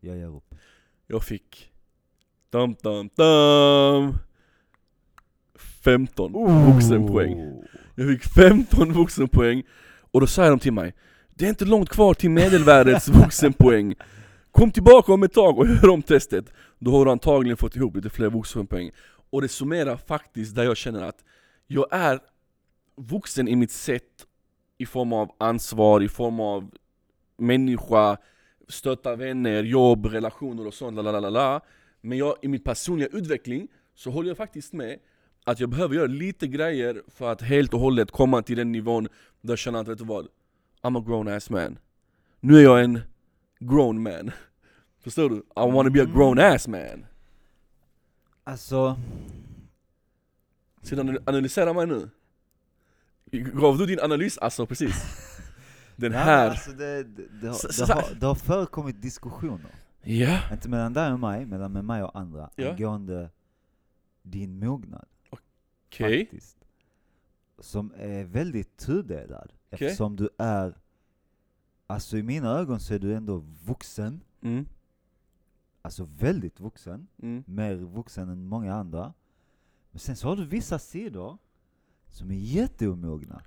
Jag 0.00 0.16
ger 0.16 0.36
upp. 0.36 0.54
Jag 1.06 1.24
fick... 1.24 1.72
Dum, 2.50 2.76
dum, 2.82 3.10
dum. 3.16 4.18
15 5.84 6.32
vuxenpoäng. 6.72 7.62
Jag 7.94 8.08
fick 8.08 8.24
15 8.24 8.92
vuxenpoäng, 8.92 9.62
och 10.10 10.20
då 10.20 10.26
sa 10.26 10.48
de 10.50 10.58
till 10.58 10.72
mig 10.72 10.94
Det 11.34 11.44
är 11.44 11.48
inte 11.48 11.64
långt 11.64 11.88
kvar 11.88 12.14
till 12.14 12.30
medelvärdets 12.30 13.08
vuxenpoäng 13.22 13.94
Kom 14.56 14.70
tillbaka 14.70 15.12
om 15.12 15.22
ett 15.22 15.32
tag 15.32 15.58
och 15.58 15.66
gör 15.66 15.88
om 15.88 16.02
testet 16.02 16.52
Då 16.78 16.90
har 16.90 17.04
du 17.04 17.10
antagligen 17.10 17.56
fått 17.56 17.76
ihop 17.76 17.96
lite 17.96 18.10
fler 18.10 18.30
vuxenpoäng 18.30 18.90
Och 19.30 19.42
det 19.42 19.48
summerar 19.48 19.96
faktiskt 19.96 20.54
där 20.54 20.64
jag 20.64 20.76
känner 20.76 21.02
att 21.02 21.24
Jag 21.66 21.86
är 21.90 22.20
vuxen 22.96 23.48
i 23.48 23.56
mitt 23.56 23.70
sätt 23.70 24.26
I 24.78 24.86
form 24.86 25.12
av 25.12 25.30
ansvar, 25.38 26.02
i 26.02 26.08
form 26.08 26.40
av 26.40 26.70
människa 27.36 28.16
Stötta 28.68 29.16
vänner, 29.16 29.62
jobb, 29.62 30.06
relationer 30.06 30.66
och 30.66 30.74
sånt, 30.74 30.96
lalalala. 30.96 31.60
Men 32.00 32.18
jag, 32.18 32.36
i 32.42 32.48
min 32.48 32.60
personliga 32.60 33.08
utveckling 33.12 33.68
så 33.94 34.10
håller 34.10 34.28
jag 34.28 34.36
faktiskt 34.36 34.72
med 34.72 34.98
att 35.44 35.60
jag 35.60 35.68
behöver 35.68 35.94
göra 35.94 36.06
lite 36.06 36.46
grejer 36.46 37.02
för 37.08 37.32
att 37.32 37.42
helt 37.42 37.74
och 37.74 37.80
hållet 37.80 38.10
komma 38.10 38.42
till 38.42 38.56
den 38.56 38.72
nivån 38.72 39.08
där 39.40 39.52
jag 39.52 39.58
känner 39.58 39.78
att, 39.78 39.88
vet 39.88 39.98
du 39.98 40.04
vad? 40.04 40.28
I'm 40.82 40.98
a 40.98 41.04
grown 41.06 41.28
ass 41.28 41.50
man. 41.50 41.78
Nu 42.40 42.58
är 42.58 42.62
jag 42.62 42.84
en 42.84 43.00
grown 43.58 44.02
man. 44.02 44.30
Förstår 45.00 45.30
du? 45.30 45.36
I 45.36 45.72
wanna 45.72 45.90
be 45.90 46.02
a 46.02 46.06
grown 46.14 46.38
ass 46.38 46.68
man. 46.68 47.06
Alltså, 48.44 48.96
Sedan 50.82 51.18
analysera 51.26 51.72
mig 51.72 51.86
nu. 51.86 52.10
Gav 53.32 53.78
du 53.78 53.86
din 53.86 54.00
analys 54.00 54.38
alltså 54.38 54.66
precis? 54.66 55.04
Den 55.96 56.12
ja, 56.12 56.18
här. 56.18 56.50
Alltså 56.50 56.70
det, 56.70 57.04
det, 57.04 57.22
det, 57.42 57.48
har, 57.48 57.86
det, 57.86 57.92
har, 57.92 58.14
det 58.20 58.26
har 58.26 58.34
förekommit 58.34 59.02
diskussioner. 59.02 59.70
Ja. 60.02 60.52
Inte 60.52 60.68
mellan 60.68 60.92
dig 60.92 61.12
och 61.12 61.20
mig, 61.20 61.46
men 61.46 61.72
med 61.72 61.84
mig 61.84 62.02
och 62.02 62.18
andra. 62.18 62.50
Ja. 62.56 62.70
Angående 62.70 63.30
din 64.22 64.58
mognad. 64.58 65.06
Okej. 65.30 66.24
faktiskt. 66.24 66.56
Som 67.58 67.92
är 67.96 68.24
väldigt 68.24 68.76
tudelad. 68.76 69.52
Okej. 69.70 69.86
Eftersom 69.86 70.16
du 70.16 70.28
är, 70.38 70.74
alltså 71.86 72.18
i 72.18 72.22
mina 72.22 72.58
ögon 72.58 72.80
så 72.80 72.94
är 72.94 72.98
du 72.98 73.14
ändå 73.14 73.44
vuxen. 73.64 74.20
Mm. 74.42 74.66
Alltså 75.82 76.08
väldigt 76.18 76.60
vuxen. 76.60 77.06
Mm. 77.22 77.44
Mer 77.46 77.74
vuxen 77.74 78.28
än 78.28 78.46
många 78.46 78.74
andra. 78.74 79.12
Men 79.90 80.00
sen 80.00 80.16
så 80.16 80.28
har 80.28 80.36
du 80.36 80.44
vissa 80.44 80.78
sidor 80.78 81.38
som 82.08 82.30
är 82.30 82.34
jätteomogna. 82.34 83.42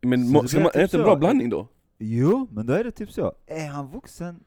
Men 0.00 0.28
må, 0.30 0.42
det 0.42 0.48
ska 0.48 0.60
man, 0.60 0.66
är 0.66 0.70
typ 0.70 0.74
det 0.74 0.82
inte 0.82 0.96
en 0.96 1.02
bra 1.02 1.16
blandning 1.16 1.50
då? 1.50 1.68
Jo, 1.98 2.48
men 2.50 2.66
då 2.66 2.72
är 2.72 2.84
det 2.84 2.90
typ 2.90 3.12
så. 3.12 3.32
Är 3.46 3.68
han 3.68 3.90
vuxen 3.90 4.44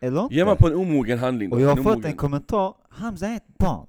eller 0.00 0.22
inte? 0.22 0.34
Ge 0.34 0.44
mig 0.44 0.56
på 0.56 0.66
en 0.66 0.74
omogen 0.74 1.18
handling 1.18 1.50
då. 1.50 1.56
och 1.56 1.62
jag 1.62 1.68
har 1.68 1.76
en 1.76 1.84
fått 1.84 1.92
omogen. 1.92 2.10
en 2.10 2.16
kommentar, 2.16 2.74
Hamza 2.88 3.28
är 3.28 3.36
ett 3.36 3.58
barn. 3.58 3.86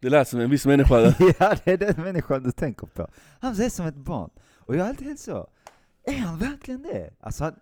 Det 0.00 0.10
lät 0.10 0.28
som 0.28 0.40
en 0.40 0.50
viss 0.50 0.66
människa 0.66 1.00
ja, 1.38 1.54
det 1.64 1.72
är 1.72 1.76
den 1.76 2.02
människan 2.02 2.42
du 2.42 2.52
tänker 2.52 2.86
på. 2.86 3.08
Hamza 3.40 3.64
är 3.64 3.68
som 3.68 3.86
ett 3.86 3.96
barn. 3.96 4.30
Och 4.54 4.76
jag 4.76 4.86
är 4.86 4.88
alltid 4.88 5.06
helt 5.06 5.20
så, 5.20 5.46
är 6.04 6.18
han 6.18 6.38
verkligen 6.38 6.82
det? 6.82 7.10
Alltså 7.20 7.44
han, 7.44 7.54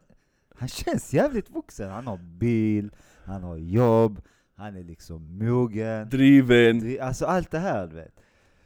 han 0.59 0.68
känns 0.68 1.14
jävligt 1.14 1.51
vuxen. 1.51 1.90
Han 1.90 2.07
har 2.07 2.16
bil, 2.16 2.90
han 3.24 3.42
har 3.42 3.57
jobb, 3.57 4.20
han 4.55 4.77
är 4.77 4.83
liksom 4.85 5.38
mogen. 5.38 6.09
driven 6.09 6.81
Det- 6.81 7.01
Alltså 7.01 7.27
allt 7.27 7.51
det 7.51 7.59
här 7.59 7.87
du 7.87 7.96
vet. 7.96 8.14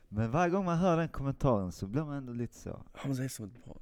Men 0.09 0.31
varje 0.31 0.51
gång 0.51 0.65
man 0.65 0.79
hör 0.79 0.97
den 0.97 1.09
kommentaren 1.09 1.73
så 1.73 1.87
blir 1.87 2.03
man 2.05 2.17
ändå 2.17 2.33
lite 2.33 2.55
så. 2.59 2.83
Han 2.95 3.17
säger 3.17 3.29
som 3.29 3.45
ett 3.45 3.65
barn 3.65 3.79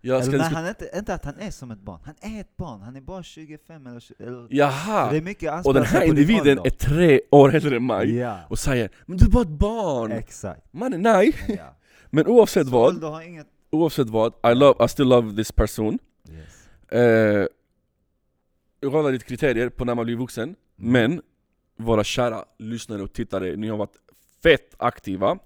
Jag 0.00 0.24
ska 0.24 0.34
Eller 0.34 0.44
nej, 0.44 0.54
han 0.54 0.64
är 0.64 0.68
inte, 0.68 0.90
inte 0.94 1.14
att 1.14 1.24
han 1.24 1.38
är 1.38 1.50
som 1.50 1.70
ett 1.70 1.80
barn. 1.80 2.00
Han 2.04 2.14
är 2.36 2.40
ett 2.40 2.56
barn, 2.56 2.80
han 2.82 2.96
är 2.96 3.00
bara 3.00 3.22
25 3.22 3.86
eller 3.86 4.00
20, 4.00 4.14
eller, 4.18 4.46
Jaha! 4.50 5.10
Det 5.10 5.16
är 5.16 5.22
mycket 5.22 5.66
Och 5.66 5.74
den 5.74 5.84
här 5.84 6.02
individen 6.04 6.58
är 6.58 6.70
tre 6.70 7.20
år 7.30 7.54
äldre 7.54 7.76
än 7.76 7.86
mig 7.86 8.14
Ja, 8.16 8.38
och 8.48 8.58
säger 8.58 8.90
'Men 9.06 9.16
du 9.16 9.24
är 9.26 9.30
bara 9.30 9.42
ett 9.42 9.48
barn' 9.48 10.12
exakt. 10.12 10.72
Mannen 10.72 11.02
nej! 11.02 11.34
Ja. 11.48 11.76
Men 12.10 12.26
oavsett 12.26 12.66
Så 12.66 12.72
vad, 12.72 12.88
ålder 12.94 13.08
har 13.08 13.22
inget... 13.22 13.46
oavsett 13.72 14.08
vad, 14.08 14.32
I, 14.52 14.54
love, 14.54 14.84
I 14.84 14.88
still 14.88 15.08
love 15.08 15.36
this 15.36 15.52
person 15.52 15.98
Yes. 16.30 16.68
eh, 16.88 17.46
Jag 18.80 18.94
raddar 18.94 19.12
lite 19.12 19.24
kriterier 19.24 19.68
på 19.68 19.84
när 19.84 19.94
man 19.94 20.04
blir 20.04 20.16
vuxen 20.16 20.56
Mm. 20.78 20.92
Men 20.92 21.22
våra 21.76 22.04
kära 22.04 22.44
lyssnare 22.58 23.02
och 23.02 23.12
tittare, 23.12 23.56
ni 23.56 23.68
har 23.68 23.76
varit 23.76 23.96
fett 24.42 24.74
aktiva 24.78 25.38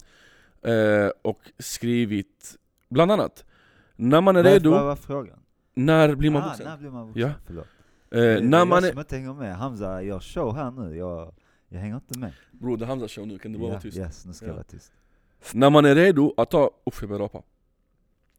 eh, 0.61 1.09
Och 1.21 1.39
skrivit 1.59 2.55
bland 2.89 3.11
annat 3.11 3.45
När 3.95 4.21
man 4.21 4.35
är 4.35 4.43
Vad- 4.43 4.51
redo, 4.53 4.71
Vad 4.71 4.85
var 4.85 4.95
frågan? 4.95 5.39
när 5.73 6.15
blir 6.15 6.29
man 6.29 6.41
ah, 6.43 6.47
vuxen? 6.47 6.65
när 6.65 6.77
blir 6.77 6.89
man 6.89 7.05
vuxen? 7.07 7.21
Ja. 7.21 7.31
Förlåt. 7.45 7.65
Eh, 8.11 8.19
det, 8.19 8.41
när 8.41 8.61
är 8.61 8.65
man 8.65 8.83
jag 8.83 8.87
är... 8.87 8.91
som 8.91 8.99
inte 8.99 9.15
hänger 9.15 9.33
med. 9.33 9.55
Hamza 9.57 10.01
gör 10.03 10.19
show 10.19 10.55
här 10.55 10.71
nu, 10.71 10.95
jag, 10.97 11.33
jag 11.69 11.79
hänger 11.79 11.95
inte 11.95 12.19
med. 12.19 12.31
Bror 12.51 12.77
det 12.77 12.85
är 12.85 12.87
Hamza 12.87 13.07
show 13.07 13.27
nu, 13.27 13.37
kan 13.39 13.51
du 13.53 13.57
bara 13.59 13.65
Ja, 13.67 13.71
vara 13.71 13.81
tyst? 13.81 13.97
Yes, 13.97 14.25
nu 14.25 14.33
ska 14.33 14.45
jag 14.45 14.51
Ja. 14.51 14.55
vara 14.55 14.63
tyst. 14.63 14.91
När 15.53 15.69
man 15.69 15.85
är 15.85 15.95
redo 15.95 16.33
att 16.37 16.49
ta... 16.51 16.71
Usch 16.87 17.03
jag 17.03 17.09
börjar 17.09 17.23
rapa. 17.23 17.41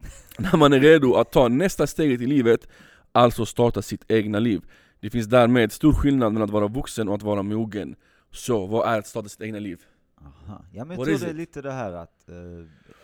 När 0.39 0.57
man 0.57 0.73
är 0.73 0.79
redo 0.79 1.13
att 1.15 1.31
ta 1.31 1.47
nästa 1.47 1.87
steget 1.87 2.21
i 2.21 2.25
livet, 2.25 2.67
alltså 3.11 3.45
starta 3.45 3.81
sitt 3.81 4.11
egna 4.11 4.39
liv. 4.39 4.61
Det 4.99 5.09
finns 5.09 5.27
därmed 5.27 5.71
stor 5.71 5.93
skillnad 5.93 6.33
mellan 6.33 6.45
att 6.49 6.53
vara 6.53 6.67
vuxen 6.67 7.09
och 7.09 7.15
att 7.15 7.23
vara 7.23 7.43
mogen. 7.43 7.95
Så, 8.31 8.65
vad 8.65 8.87
är 8.93 8.99
att 8.99 9.07
starta 9.07 9.29
sitt 9.29 9.41
egna 9.41 9.59
liv? 9.59 9.81
Aha. 10.21 10.65
Ja, 10.73 10.85
men 10.85 10.89
jag 10.89 10.97
What 10.97 11.05
tror 11.07 11.17
det 11.19 11.25
är 11.25 11.29
it? 11.29 11.35
lite 11.35 11.61
det 11.61 11.71
här 11.71 11.91
att, 11.93 12.29
eh, 12.29 12.35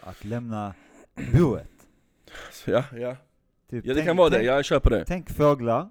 att 0.10 0.26
lämna 0.26 0.74
boet. 1.38 1.70
Ja, 2.66 2.84
ja. 2.94 3.16
Typ, 3.70 3.86
ja, 3.86 3.94
det 3.94 3.96
tänk- 3.96 4.06
kan 4.08 4.18
vara 4.18 4.30
det, 4.30 4.36
tänk- 4.36 4.48
jag 4.48 4.66
köper 4.66 4.90
det. 4.90 5.06
Tänk 5.08 5.30
fåglar, 5.30 5.90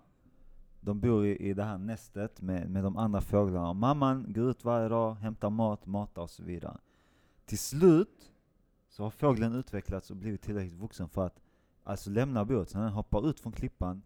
de 0.80 1.00
bor 1.00 1.26
i, 1.26 1.36
i 1.36 1.52
det 1.54 1.64
här 1.64 1.78
nästet 1.78 2.40
med, 2.40 2.70
med 2.70 2.82
de 2.84 2.96
andra 2.96 3.20
fåglarna. 3.20 3.72
Mamman 3.72 4.32
går 4.32 4.50
ut 4.50 4.64
varje 4.64 4.88
dag, 4.88 5.14
hämtar 5.14 5.50
mat, 5.50 5.86
matar 5.86 6.22
och 6.22 6.30
så 6.30 6.42
vidare. 6.42 6.76
Till 7.46 7.58
slut 7.58 8.30
så 8.96 9.02
har 9.02 9.10
fågeln 9.10 9.54
utvecklats 9.54 10.10
och 10.10 10.16
blivit 10.16 10.42
tillräckligt 10.42 10.80
vuxen 10.80 11.08
för 11.08 11.26
att 11.26 11.40
alltså 11.84 12.10
lämna 12.10 12.44
boet. 12.44 12.70
Så 12.70 12.78
den 12.78 12.88
hoppar 12.88 13.30
ut 13.30 13.40
från 13.40 13.52
klippan, 13.52 14.02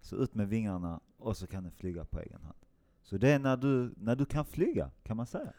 så 0.00 0.16
ut 0.16 0.34
med 0.34 0.48
vingarna 0.48 1.00
och 1.18 1.36
så 1.36 1.46
kan 1.46 1.62
den 1.62 1.72
flyga 1.72 2.04
på 2.04 2.20
egen 2.20 2.42
hand. 2.42 2.58
Så 3.02 3.16
det 3.16 3.30
är 3.30 3.38
när 3.38 3.56
du, 3.56 3.94
när 3.96 4.16
du 4.16 4.24
kan 4.24 4.44
flyga, 4.44 4.90
kan 5.02 5.16
man 5.16 5.26
säga. 5.26 5.52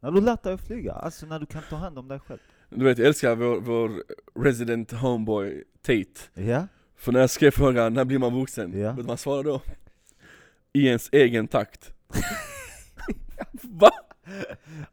När 0.00 0.10
du 0.10 0.20
lärt 0.20 0.42
dig 0.42 0.52
att 0.52 0.66
flyga, 0.66 0.92
alltså 0.92 1.26
när 1.26 1.38
du 1.38 1.46
kan 1.46 1.62
ta 1.70 1.76
hand 1.76 1.98
om 1.98 2.08
dig 2.08 2.18
själv. 2.18 2.38
Du 2.68 2.84
vet, 2.84 2.98
jag 2.98 3.06
älskar 3.06 3.36
vår, 3.36 3.60
vår 3.60 4.02
resident 4.34 4.92
homeboy 4.92 5.64
Tate. 5.82 6.42
Ja, 6.42 6.66
För 6.96 7.12
när 7.12 7.20
jag 7.20 7.30
skrev 7.30 7.50
frågan, 7.50 7.94
när 7.94 8.04
blir 8.04 8.18
man 8.18 8.34
vuxen? 8.34 8.78
Ja. 8.78 8.92
Vet 8.92 9.06
han 9.06 9.18
svarade 9.18 9.48
då? 9.48 9.62
I 10.72 10.86
ens 10.86 11.08
egen 11.12 11.48
takt. 11.48 11.94
Va? 13.62 13.90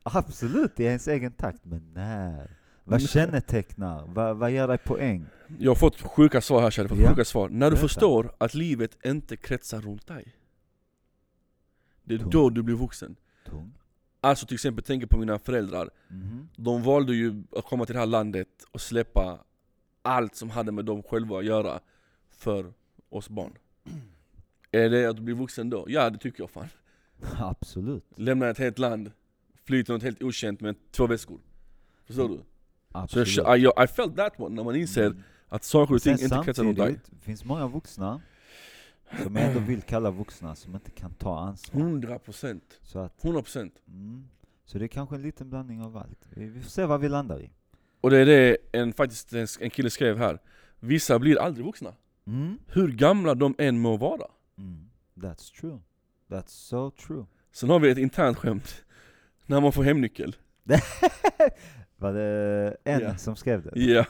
absolut 0.04 0.80
i 0.80 0.84
ens 0.84 1.08
egen 1.08 1.32
takt, 1.32 1.66
men 1.66 1.94
när? 1.94 2.57
Vad 2.90 3.02
kännetecknar? 3.02 4.06
Vad, 4.08 4.38
vad 4.38 4.52
ger 4.52 4.68
dig 4.68 4.78
poäng? 4.78 5.26
Jag 5.60 5.72
har 5.72 5.76
fått 5.76 6.02
sjuka 6.02 6.42
svar 6.42 6.62
här, 6.62 6.74
jag 6.78 6.84
har 6.84 6.88
fått 6.90 7.00
Ja. 7.00 7.10
sjuka 7.10 7.26
svar. 7.26 7.50
När 7.50 7.56
du 7.56 7.60
Berätta. 7.60 7.82
förstår 7.88 8.32
att 8.38 8.54
livet 8.54 9.06
inte 9.06 9.38
kretsar 9.38 9.82
runt 9.82 10.08
dig. 10.08 10.36
Det 12.04 12.14
är 12.16 12.20
Tung. 12.20 12.30
då 12.30 12.50
du 12.50 12.64
blir 12.64 12.76
vuxen. 12.76 13.16
Tung. 13.46 13.74
Alltså 14.22 14.46
till 14.46 14.54
exempel, 14.56 14.84
tänk 14.88 15.10
på 15.10 15.18
mina 15.20 15.40
föräldrar. 15.40 15.90
Mhm. 16.08 16.50
De 16.56 16.84
valde 16.84 17.16
ju 17.16 17.44
att 17.56 17.66
komma 17.66 17.86
till 17.86 17.94
det 17.94 18.00
här 18.00 18.06
landet 18.08 18.48
och 18.72 18.82
släppa 18.82 19.40
allt 20.02 20.36
som 20.36 20.50
hade 20.50 20.72
med 20.72 20.86
dem 20.86 21.04
själva 21.04 21.38
att 21.40 21.46
göra 21.46 21.80
för 22.30 22.74
oss 23.10 23.30
barn. 23.30 23.54
Är 24.72 24.90
det 24.90 25.06
att 25.10 25.16
du 25.16 25.22
blir 25.22 25.36
vuxen 25.36 25.70
då? 25.70 25.86
Ja 25.90 26.10
det 26.10 26.18
tycker 26.18 26.44
jag 26.44 26.50
fan. 26.50 26.68
Absolut. 27.40 28.04
Lämna 28.16 28.48
ett 28.50 28.58
helt 28.58 28.80
land, 28.80 29.12
fly 29.64 29.84
till 29.84 29.94
något 29.94 30.04
helt 30.04 30.24
okänt 30.24 30.62
med 30.62 30.76
två 30.92 31.08
väskor. 31.08 31.40
Förstår 32.06 32.30
du? 32.30 32.40
Så 32.92 32.98
Absolut. 32.98 33.36
jag, 33.36 33.60
I, 33.60 33.84
I 33.84 33.88
felt 33.88 34.16
that 34.18 34.40
one, 34.40 34.56
när 34.56 34.64
man 34.64 34.76
inser 34.76 35.06
Mm. 35.06 35.24
att 35.50 35.64
saker 35.64 35.96
och 35.96 36.02
ting 36.02 36.12
inte 36.14 36.42
kretsar 36.46 36.64
runt 36.64 36.78
dig. 36.78 36.94
samtidigt 36.94 37.24
finns 37.24 37.46
många 37.46 37.68
vuxna 37.68 38.22
som 39.24 39.36
jag 39.36 39.46
ändå 39.48 39.60
vill 39.60 39.82
kalla 39.82 40.12
vuxna 40.12 40.56
som 40.56 40.74
inte 40.76 40.92
kan 40.92 41.14
ta 41.14 41.40
ansvar. 41.40 41.82
100%, 41.82 42.62
Så, 42.82 43.00
att, 43.00 43.24
100% 43.24 43.72
mm, 43.88 44.28
så 44.66 44.78
det 44.78 44.86
är 44.86 44.88
kanske 44.88 45.16
en 45.16 45.22
liten 45.22 45.50
blandning 45.50 45.82
av 45.82 45.98
allt. 45.98 46.20
Vi 46.30 46.62
får 46.62 46.70
se 46.70 46.86
vad 46.86 47.02
vi 47.02 47.10
landar 47.10 47.42
i. 47.42 47.50
Och 48.02 48.10
det 48.10 48.18
är 48.18 48.26
det 48.26 48.58
en, 48.72 48.94
faktiskt 48.94 49.34
en, 49.34 49.48
en 49.60 49.70
kille 49.70 49.90
skrev 49.90 50.18
här 50.18 50.40
Vissa 50.80 51.20
blir 51.20 51.40
aldrig 51.42 51.66
vuxna, 51.66 51.94
Mm. 52.28 52.60
hur 52.68 52.88
gamla 52.92 53.36
de 53.36 53.56
än 53.58 53.80
må 53.80 53.98
vara 53.98 54.26
Mm. 54.58 54.90
That's 55.16 55.60
true. 55.60 55.80
That's 56.30 56.48
so 56.48 56.92
true. 56.92 57.26
Sen 57.52 57.70
har 57.70 57.80
vi 57.80 57.90
ett 57.90 57.98
internt 57.98 58.38
skämt 58.38 58.84
När 59.46 59.62
man 59.62 59.72
får 59.72 59.84
hemnyckel 59.84 60.36
Var 61.98 62.14
det 62.14 62.78
en 62.84 63.02
Ja. 63.02 63.18
som 63.18 63.36
skrev 63.36 63.62
det? 63.64 63.72
Ja 63.82 64.06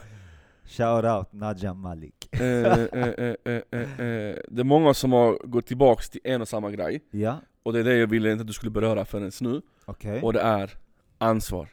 Shout 0.64 1.04
out 1.04 1.32
Nadja 1.32 1.74
Malik. 1.74 2.28
eh, 2.34 2.40
eh, 2.42 2.88
eh, 2.92 3.34
eh, 3.44 3.62
eh, 3.70 4.00
eh. 4.00 4.36
Det 4.48 4.60
är 4.60 4.64
många 4.64 4.94
som 4.94 5.12
har 5.12 5.46
gått 5.46 5.66
tillbaks 5.66 6.10
till 6.10 6.20
en 6.24 6.40
och 6.40 6.48
samma 6.48 6.70
grej 6.70 7.04
Ja, 7.10 7.40
Och 7.62 7.72
det 7.72 7.80
är 7.80 7.84
det 7.84 7.96
jag 7.96 8.06
ville 8.06 8.32
inte 8.32 8.40
att 8.40 8.46
du 8.46 8.52
skulle 8.52 8.70
beröra 8.70 9.04
förrän 9.04 9.30
nu 9.40 9.62
okej. 9.84 10.22
Och 10.22 10.32
det 10.32 10.40
är 10.40 10.70
ansvar 11.18 11.68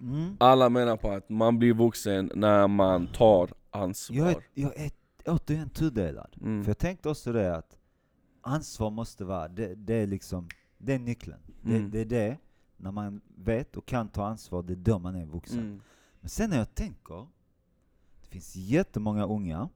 Mm. 0.00 0.36
Alla 0.40 0.68
menar 0.68 0.96
på 0.96 1.10
att 1.10 1.28
man 1.28 1.58
blir 1.58 1.72
vuxen 1.74 2.30
när 2.34 2.68
man 2.68 3.06
tar 3.06 3.50
ansvar 3.70 4.16
Jag 4.16 4.30
är, 4.30 4.36
jag 4.54 4.76
är 4.80 4.90
återigen 5.26 5.70
tudelad. 5.70 6.36
mm. 6.40 6.64
För 6.64 6.70
jag 6.70 6.78
tänkte 6.78 7.08
också 7.08 7.32
det 7.32 7.56
att 7.56 7.76
ansvar 8.40 8.90
måste 8.90 9.24
vara, 9.24 9.48
det, 9.48 9.74
det 9.74 9.94
är 9.94 10.06
liksom, 10.06 10.48
det 10.78 10.94
är 10.94 10.98
nyckeln. 10.98 11.36
Mm. 11.64 11.90
Det, 11.90 12.04
det 12.04 12.16
är 12.16 12.28
det, 12.28 12.36
när 12.82 12.90
man 12.90 13.20
vet 13.36 13.76
och 13.76 13.86
kan 13.86 14.08
ta 14.08 14.26
ansvar, 14.26 14.62
det 14.62 14.72
är 14.72 14.76
då 14.76 14.98
man 14.98 15.14
är 15.16 15.26
vuxen. 15.26 15.58
Mm. 15.58 15.80
Men 16.20 16.28
sen 16.28 16.50
när 16.50 16.58
jag 16.58 16.74
tänker, 16.74 17.26
det 18.22 18.28
finns 18.28 18.56
jättemånga 18.56 19.24
unga, 19.26 19.68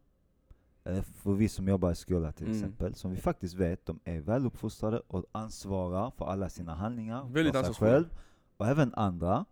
för 1.03 1.33
vi 1.33 1.49
som 1.49 1.69
jobbar 1.69 1.93
i 1.93 1.95
skolan 1.95 2.33
till 2.33 2.47
Mm. 2.47 2.59
exempel, 2.59 2.95
som 2.95 3.11
vi 3.11 3.17
faktiskt 3.17 3.55
vet, 3.55 3.87
de 3.87 4.01
är 4.05 4.21
väluppfostrade 4.21 5.01
och 5.07 5.25
ansvarar 5.33 6.11
för 6.11 6.27
alla 6.27 6.49
sina 6.49 6.75
handlingar, 6.75 7.25
Väldigt 7.25 7.53
för 7.55 7.63
sig 7.63 7.75
själv 7.75 8.09
och 8.57 8.67
även 8.67 8.95
andra. 8.95 9.45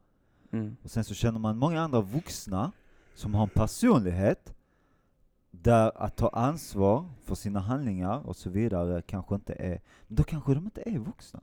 Mm. 0.51 0.77
Och 0.83 0.91
sen 0.91 1.05
så 1.05 1.15
känner 1.15 1.39
man 1.39 1.59
många 1.59 1.81
andra 1.81 2.01
vuxna 2.01 2.73
som 3.15 3.35
har 3.35 3.43
en 3.43 3.49
personlighet 3.49 4.55
där 5.51 5.93
att 6.03 6.17
ta 6.17 6.29
ansvar 6.29 7.09
för 7.25 7.35
sina 7.35 7.61
handlingar 7.61 8.27
och 8.27 8.37
så 8.37 8.51
vidare 8.51 9.03
kanske 9.03 9.35
inte 9.35 9.53
är, 9.53 9.81
men 10.09 10.17
då 10.17 10.23
kanske 10.25 10.55
de 10.55 10.65
inte 10.65 10.83
är 10.87 10.99
vuxna. 10.99 11.41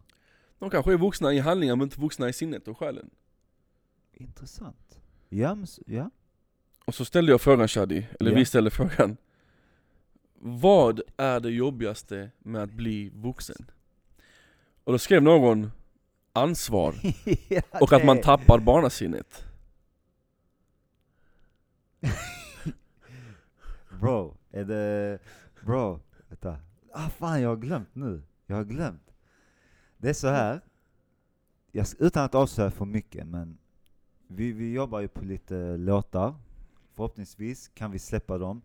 De 0.62 0.69
kanske 0.69 0.93
är 0.93 0.97
vuxna 0.97 1.34
i 1.34 1.39
handlingar 1.39 1.76
men 1.76 1.84
inte 1.84 2.02
vuxna 2.02 2.30
i 2.30 2.34
sinnet 2.34 2.67
och 2.67 2.78
själen 2.78 3.10
Intressant. 4.13 5.00
Ja, 5.30 5.56
men, 5.56 5.67
ja. 5.86 6.10
Och 6.86 6.95
så 6.95 7.06
ställde 7.06 7.32
jag 7.32 7.41
frågan 7.41 7.67
Shadi, 7.67 8.08
eller 8.19 8.32
Ja. 8.32 8.38
vi 8.38 8.45
ställde 8.45 8.69
frågan 8.71 9.17
Vad 10.34 11.02
är 11.17 11.39
det 11.39 11.50
jobbigaste 11.50 12.32
med 12.39 12.63
att 12.63 12.71
bli 12.71 13.10
vuxen? 13.10 13.71
Och 14.84 14.91
då 14.91 15.00
skrev 15.00 15.24
någon 15.24 15.71
ansvar 16.34 16.95
ja 17.50 17.62
och 17.71 17.93
att 17.93 18.06
man 18.06 18.21
tappar 18.21 18.60
barnasinnet 18.60 19.45
Bro, 24.00 24.38
är 24.52 24.65
det... 24.65 25.19
Bro, 25.65 26.00
vänta. 26.28 26.58
Ah 26.93 27.10
fan, 27.10 27.41
jag 27.41 27.50
har 27.50 27.56
glömt 27.58 27.95
nu. 27.95 28.24
Jag 28.45 28.56
har 28.56 28.63
glömt. 28.63 29.11
Det 30.02 30.10
är 30.10 30.14
så 30.14 30.28
här. 30.28 30.62
Jag, 31.72 31.88
utan 32.00 32.26
att 32.26 32.36
avslöja 32.36 32.72
för 32.72 32.86
mycket, 32.86 33.28
men 33.28 33.58
vi, 34.28 34.52
vi 34.52 34.74
jobbar 34.74 35.00
ju 35.00 35.08
på 35.08 35.26
lite 35.26 35.78
låtar. 35.78 36.36
Förhoppningsvis 36.94 37.68
kan 37.74 37.92
vi 37.92 38.00
släppa 38.00 38.38
dem 38.38 38.62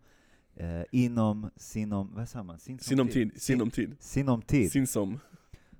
eh, 0.55 0.83
inom 0.91 1.51
sinom, 1.57 2.15
vad 2.15 2.29
säger 2.29 2.43
man? 2.45 2.59
Sin, 2.59 2.79
Sinom 2.79 3.09
tid, 3.09 3.43
sinom 3.43 3.71
tid, 3.71 3.97
Sinom 4.01 4.43
tid. 4.43 4.73
sinsom 4.73 5.21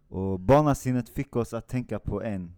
Och 0.09 0.41
barnasinnet 0.41 1.09
fick 1.09 1.37
oss 1.37 1.55
att 1.55 1.69
tänka 1.69 1.99
på 1.99 2.23
en 2.23 2.53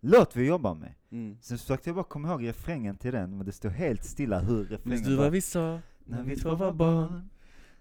låt 0.00 0.36
vi 0.36 0.46
jobbar 0.46 0.74
med. 0.74 0.94
mm. 1.10 1.36
Sen 1.40 1.58
försökte 1.58 1.88
jag 1.88 1.94
bara 1.96 2.04
komma 2.04 2.28
ihåg 2.28 2.42
refrängen 2.46 2.96
till 2.96 3.12
den, 3.12 3.36
men 3.36 3.46
det 3.46 3.52
stod 3.52 3.72
helt 3.72 4.04
stilla 4.04 4.38
hur 4.38 4.64
refrängen 4.64 4.80
Minns 4.84 5.06
du 5.06 5.16
vad 5.16 5.32
vi 5.32 5.40
sa 5.40 5.80
När 6.04 6.22
vi 6.22 6.36
två 6.36 6.54
var 6.54 6.72
barn 6.72 7.28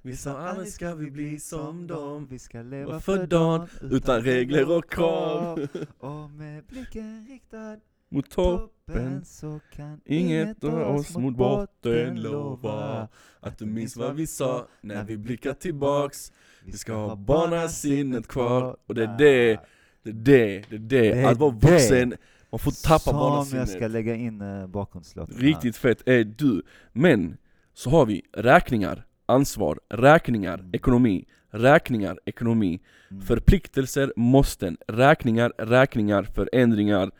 Vi 0.08 0.16
sa 0.16 0.38
aldrig 0.38 0.68
ska 0.68 0.96
vi 0.96 1.12
bli 1.12 1.40
som 1.40 1.88
dem. 1.88 2.28
Vi 2.30 2.40
ska 2.40 2.62
leva 2.62 3.00
för 3.00 3.28
dagen 3.28 3.68
utan 3.92 4.22
regler 4.22 4.72
och 4.78 4.92
krav. 4.92 5.68
Och 6.00 6.30
med 6.30 6.64
blicken 6.64 7.28
riktad 7.30 7.78
Mot 8.10 8.30
toppen 8.30 9.26
så 9.26 9.60
kan 9.76 10.02
Inget 10.06 10.62
dra 10.62 10.86
oss 10.86 11.18
mot 11.18 11.38
botten 11.38 12.22
Lova 12.22 13.08
att 13.40 13.58
du 13.58 13.66
minns 13.66 13.98
vad 13.98 14.16
vi 14.16 14.28
sa 14.28 14.68
när 14.82 15.04
vi 15.04 15.18
blickar 15.18 15.54
tillbaks. 15.54 16.32
Vi 16.66 16.72
ska 16.72 16.94
ha 16.94 17.16
barnasinnet 17.16 18.28
kvar. 18.28 18.78
Och 18.86 18.96
det 18.96 19.04
är 19.04 19.18
det, 19.18 19.60
det 20.04 20.12
är 20.12 20.14
det, 20.14 20.64
det 20.70 20.76
är 20.76 20.80
det, 20.80 20.88
Det 20.88 21.22
är 21.22 21.32
att 21.32 21.38
vara 21.38 21.52
vuxen 21.52 22.14
Man 22.50 22.60
får 22.60 22.84
tappa 22.84 23.00
Som 23.00 23.20
jag 23.20 23.46
ska 23.46 23.60
barnasinnet 23.60 23.92
lägga 23.92 24.16
in 24.16 24.42
uh, 24.42 24.68
bakgrundslåten 24.68 25.36
här. 25.36 25.42
Riktigt 25.42 25.78
fett 25.78 26.08
är 26.08 26.24
du. 26.24 26.62
Men, 26.94 27.38
så 27.74 27.90
har 27.90 28.06
vi 28.06 28.22
räkningar, 28.34 29.07
ansvar, 29.28 29.80
räkningar, 29.90 30.60
Mm. 30.60 30.70
ekonomi 30.74 31.26
Räkningar, 31.50 32.20
ekonomi 32.26 32.80
Mm. 33.12 33.22
Förpliktelser, 33.22 34.14
måsten, 34.16 34.78
räkningar, 34.88 35.54
räkningar, 35.58 36.24
förändringar 36.24 37.12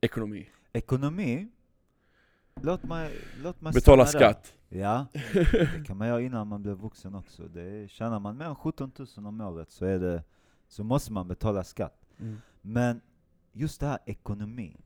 Ekonomi 0.00 0.48
Ekonomi 0.72 1.48
Låt 2.62 2.82
mig, 2.84 3.10
låt 3.42 3.60
mig 3.60 3.72
Betala 3.72 4.06
stanna 4.06 4.24
där. 4.24 4.32
skatt 4.32 4.54
Ja, 4.68 5.06
det 5.32 5.84
kan 5.86 5.96
man 5.96 6.08
göra 6.08 6.20
innan 6.20 6.48
man 6.48 6.62
blir 6.62 6.72
vuxen 6.74 7.14
också. 7.14 7.42
Det 7.48 7.90
tjänar 7.90 8.20
man 8.20 8.36
mer 8.36 8.44
än 8.46 8.54
17 8.54 8.92
000 9.16 9.26
om 9.26 9.40
året 9.40 9.70
så, 9.70 9.84
är 9.84 9.98
det, 9.98 10.22
så 10.68 10.84
måste 10.84 11.12
man 11.12 11.28
betala 11.28 11.64
skatt. 11.64 12.06
Men 12.60 13.00
just 13.52 13.80
det 13.80 13.86
här 13.86 13.98
ekonomi. 14.06 14.76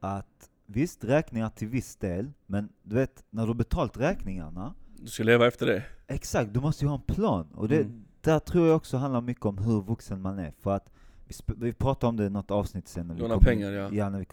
Att 0.00 0.50
visst, 0.66 1.04
räkningar 1.04 1.48
till 1.50 1.68
viss 1.68 1.96
del, 1.96 2.32
men 2.46 2.68
du 2.82 2.94
vet, 2.96 3.24
när 3.30 3.42
du 3.42 3.46
har 3.48 3.54
betalt 3.54 3.96
räkningarna, 3.96 4.74
Du 4.96 5.06
ska 5.10 5.22
leva 5.24 5.46
efter 5.46 5.66
det 5.66 5.82
exakt, 6.06 6.54
du 6.54 6.60
måste 6.60 6.84
ju 6.84 6.88
ha 6.88 6.94
en 6.96 7.14
plan. 7.14 7.46
Och 7.54 7.68
det, 7.68 7.80
Mm. 7.80 8.04
där 8.20 8.38
tror 8.38 8.66
jag 8.66 8.76
också 8.76 8.96
handlar 8.96 9.20
mycket 9.20 9.44
om 9.44 9.58
hur 9.58 9.82
vuxen 9.82 10.20
man 10.22 10.38
är. 10.38 10.52
För 10.60 10.74
att 10.76 10.90
vi, 11.26 11.34
vi 11.56 11.72
pratade 11.72 12.08
om 12.08 12.16
det 12.16 12.24
i 12.24 12.30
något 12.30 12.50
avsnitt 12.50 12.88
sen. 12.88 13.06
När 13.06 13.14
vi 13.14 13.20
Låna 13.20 13.34
kom 13.34 13.44
pengar, 13.44 13.70
ja. 13.72 13.88
ja 13.92 14.10
när 14.10 14.18
vi, 14.18 14.26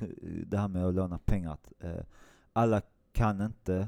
det 0.46 0.58
här 0.58 0.67
med 0.67 0.86
att 0.86 0.94
låna 0.94 1.17
pengar. 1.17 1.54
Att, 1.54 1.74
eh, 1.80 2.04
alla 2.54 2.82
kan 3.13 3.41
inte 3.41 3.88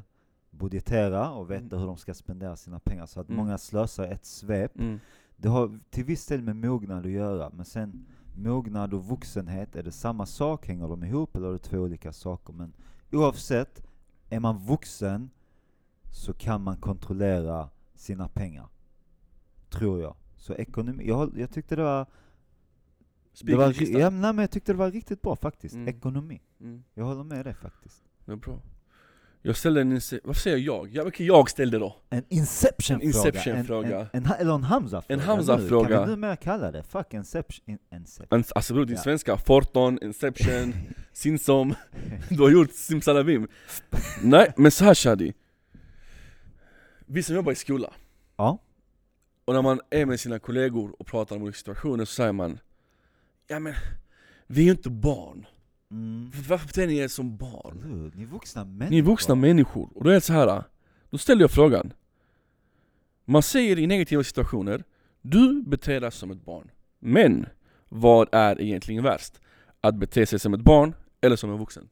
budgetera 0.51 1.31
och 1.31 1.51
veta 1.51 1.65
Mm. 1.65 1.79
hur 1.79 1.87
de 1.87 1.97
ska 1.97 2.13
spendera 2.13 2.55
sina 2.55 2.79
pengar. 2.79 3.05
Så 3.05 3.19
att 3.19 3.27
Mm. 3.29 3.37
många 3.37 3.57
slösar 3.57 4.03
ett 4.07 4.25
svep. 4.25 4.79
Mm. 4.79 4.99
Det 5.37 5.49
har 5.49 5.79
till 5.89 6.03
viss 6.05 6.27
del 6.27 6.41
med 6.41 6.55
mognad 6.55 7.05
att 7.05 7.11
göra, 7.11 7.49
men 7.53 7.65
sen 7.65 8.05
mognad 8.35 8.93
och 8.93 9.05
vuxenhet, 9.05 9.75
är 9.75 9.83
det 9.83 9.91
samma 9.91 10.25
sak? 10.25 10.67
Hänger 10.67 10.87
de 10.87 11.03
ihop 11.03 11.35
eller 11.35 11.47
är 11.47 11.53
det 11.53 11.59
två 11.59 11.77
olika 11.77 12.13
saker? 12.13 12.53
Men 12.53 12.73
oavsett, 13.11 13.83
är 14.29 14.39
man 14.39 14.57
vuxen 14.57 15.29
så 16.11 16.33
kan 16.33 16.61
man 16.61 16.77
kontrollera 16.77 17.69
sina 17.95 18.27
pengar. 18.27 18.67
Tror 19.69 20.01
jag. 20.01 20.15
Så 20.37 20.53
ekonomi, 20.53 21.07
jag, 21.07 21.39
jag 21.39 21.51
tyckte 21.51 21.75
det 21.75 21.83
var... 21.83 22.05
Det 22.05 23.37
Spik 23.37 23.55
var 23.55 23.99
ja, 23.99 24.09
nej, 24.09 24.33
men 24.33 24.37
jag 24.37 24.51
tyckte 24.51 24.71
det 24.73 24.77
var 24.77 24.91
riktigt 24.91 25.21
bra 25.21 25.35
faktiskt. 25.35 25.75
Mm. 25.75 25.87
Ekonomi. 25.87 26.41
Mm. 26.59 26.83
Jag 26.93 27.05
håller 27.05 27.23
med 27.23 27.45
dig 27.45 27.53
faktiskt. 27.53 28.03
Det 28.25 28.31
är 28.31 28.35
bra 28.35 28.59
Jag 29.45 29.57
ställde 29.57 29.81
en, 29.81 30.01
vad 30.23 30.37
säger 30.37 30.57
jag? 30.57 30.89
Ja, 30.93 31.03
okej, 31.07 31.27
jag 31.27 31.49
ställde 31.49 31.79
då 31.79 31.95
En 32.09 32.23
Inception-fråga. 32.29 33.01
En 33.01 33.07
Inception-fråga. 33.07 33.99
En, 33.99 34.07
en, 34.13 34.25
en, 34.25 34.31
eller 34.31 34.53
en 34.55 34.63
Hamza-fråga. 34.63 35.13
En 35.13 35.19
Hamza-fråga. 35.19 35.89
Kan 35.97 36.05
vi 36.05 36.11
numera 36.11 36.35
kalla 36.35 36.71
det? 36.71 36.83
Fuck 36.83 37.13
Inception. 37.13 37.63
In, 37.67 37.77
inception. 37.93 38.39
En- 38.39 38.43
Alltså 38.55 38.73
bror 38.73 38.85
din 38.85 38.95
Ja. 38.95 39.01
svenska, 39.01 39.37
Forton, 39.37 39.99
Inception, 40.01 40.73
Sinsom 41.13 41.75
Du 42.29 42.41
har 42.41 42.49
gjort 42.49 42.71
Simsalabim 42.71 43.47
Nej 44.23 44.53
men 44.57 44.71
så 44.71 44.83
här 44.85 44.93
Shadi 44.95 45.33
Vi 47.05 47.23
som 47.23 47.35
jobbar 47.35 47.51
i 47.51 47.55
skola 47.55 47.93
Ja. 48.37 48.59
Och 49.45 49.53
när 49.53 49.61
man 49.61 49.79
är 49.89 50.05
med 50.05 50.19
sina 50.19 50.39
kollegor 50.39 50.95
och 50.99 51.07
pratar 51.07 51.35
om 51.35 51.41
olika 51.43 51.57
situationer 51.57 52.05
så 52.05 52.13
säger 52.13 52.31
man 52.31 52.59
Ja 53.47 53.59
men, 53.59 53.73
vi 54.47 54.61
är 54.61 54.65
ju 54.65 54.71
inte 54.71 54.89
barn 54.89 55.45
Mm. 55.93 56.31
Varför 56.49 56.67
beter 56.67 56.87
ni 56.87 56.97
er 56.97 57.07
som 57.07 57.37
barn? 57.37 58.11
Ni 58.15 58.23
är 58.23 58.27
vuxna 58.27 58.65
människor. 58.65 58.91
Ni 58.91 58.97
är 58.97 59.03
vuxna 59.03 59.35
människor, 59.35 59.89
och 59.95 60.03
då 60.03 60.09
är 60.09 60.13
det 60.13 60.21
så 60.21 60.33
här. 60.33 60.63
Då 61.09 61.17
ställer 61.17 61.41
jag 61.41 61.51
frågan 61.51 61.93
Man 63.25 63.43
säger 63.43 63.79
i 63.79 63.87
negativa 63.87 64.23
situationer 64.23 64.83
Du 65.21 65.63
beter 65.63 66.01
dig 66.01 66.11
som 66.11 66.31
ett 66.31 66.45
barn 66.45 66.71
Men, 66.99 67.45
vad 67.89 68.29
är 68.31 68.61
egentligen 68.61 69.03
värst? 69.03 69.39
Att 69.81 69.95
bete 69.95 70.25
sig 70.25 70.39
som 70.39 70.53
ett 70.53 70.61
barn 70.61 70.93
eller 71.21 71.35
som 71.35 71.51
en 71.51 71.57
vuxen? 71.57 71.89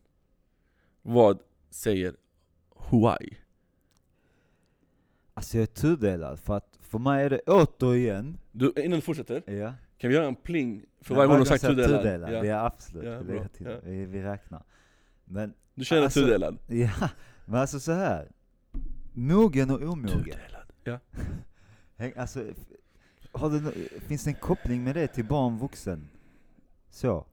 Vad 1.01 1.39
säger 1.69 2.15
Huawei? 2.75 3.37
Alltså 5.33 5.57
jag 5.57 5.61
är 5.61 5.65
tudelad, 5.65 6.39
för 6.39 6.57
att 6.57 6.77
för 6.81 6.99
mig 6.99 7.25
är 7.25 7.29
det 7.29 7.39
återigen, 7.39 8.37
Du, 8.51 8.73
innan 8.77 8.99
du 8.99 9.01
fortsätter, 9.01 9.51
ja. 9.51 9.73
Kan 10.01 10.09
vi 10.09 10.15
göra 10.15 10.27
en 10.27 10.35
pling 10.35 10.85
för 11.01 11.15
varje 11.15 11.27
gång 11.27 11.35
du 11.35 11.39
vågar 11.39 11.49
sagt 11.57 11.61
tudelad? 11.63 12.01
tudelad. 12.01 12.33
Ja. 12.33 12.45
Ja 12.45 12.65
absolut, 12.65 13.05
Ja, 13.05 13.19
vi 13.19 13.47
till 13.49 13.65
det. 13.65 13.81
Vi, 13.83 14.05
vi 14.05 14.21
räknar. 14.23 14.63
Men, 15.25 15.53
Du 15.75 15.85
känner 15.85 16.03
Alltså- 16.03 16.19
tudelad? 16.19 16.57
ja, 16.67 17.09
men 17.45 17.59
alltså 17.61 17.79
så 17.79 17.91
här. 17.91 18.31
Mogen 19.13 19.69
och 19.69 19.81
omogen. 19.81 20.07
Tudelad. 20.23 20.71
Ja. 20.83 20.99
Alltså, 22.15 22.43
har 23.31 23.49
nå- 23.49 23.71
finns 23.99 24.23
det 24.23 24.29
en 24.29 24.35
koppling 24.35 24.83
med 24.83 24.95
det 24.95 25.07
till 25.07 25.25
barn, 25.25 25.57
vuxen? 25.57 26.07
Så. 26.89 27.25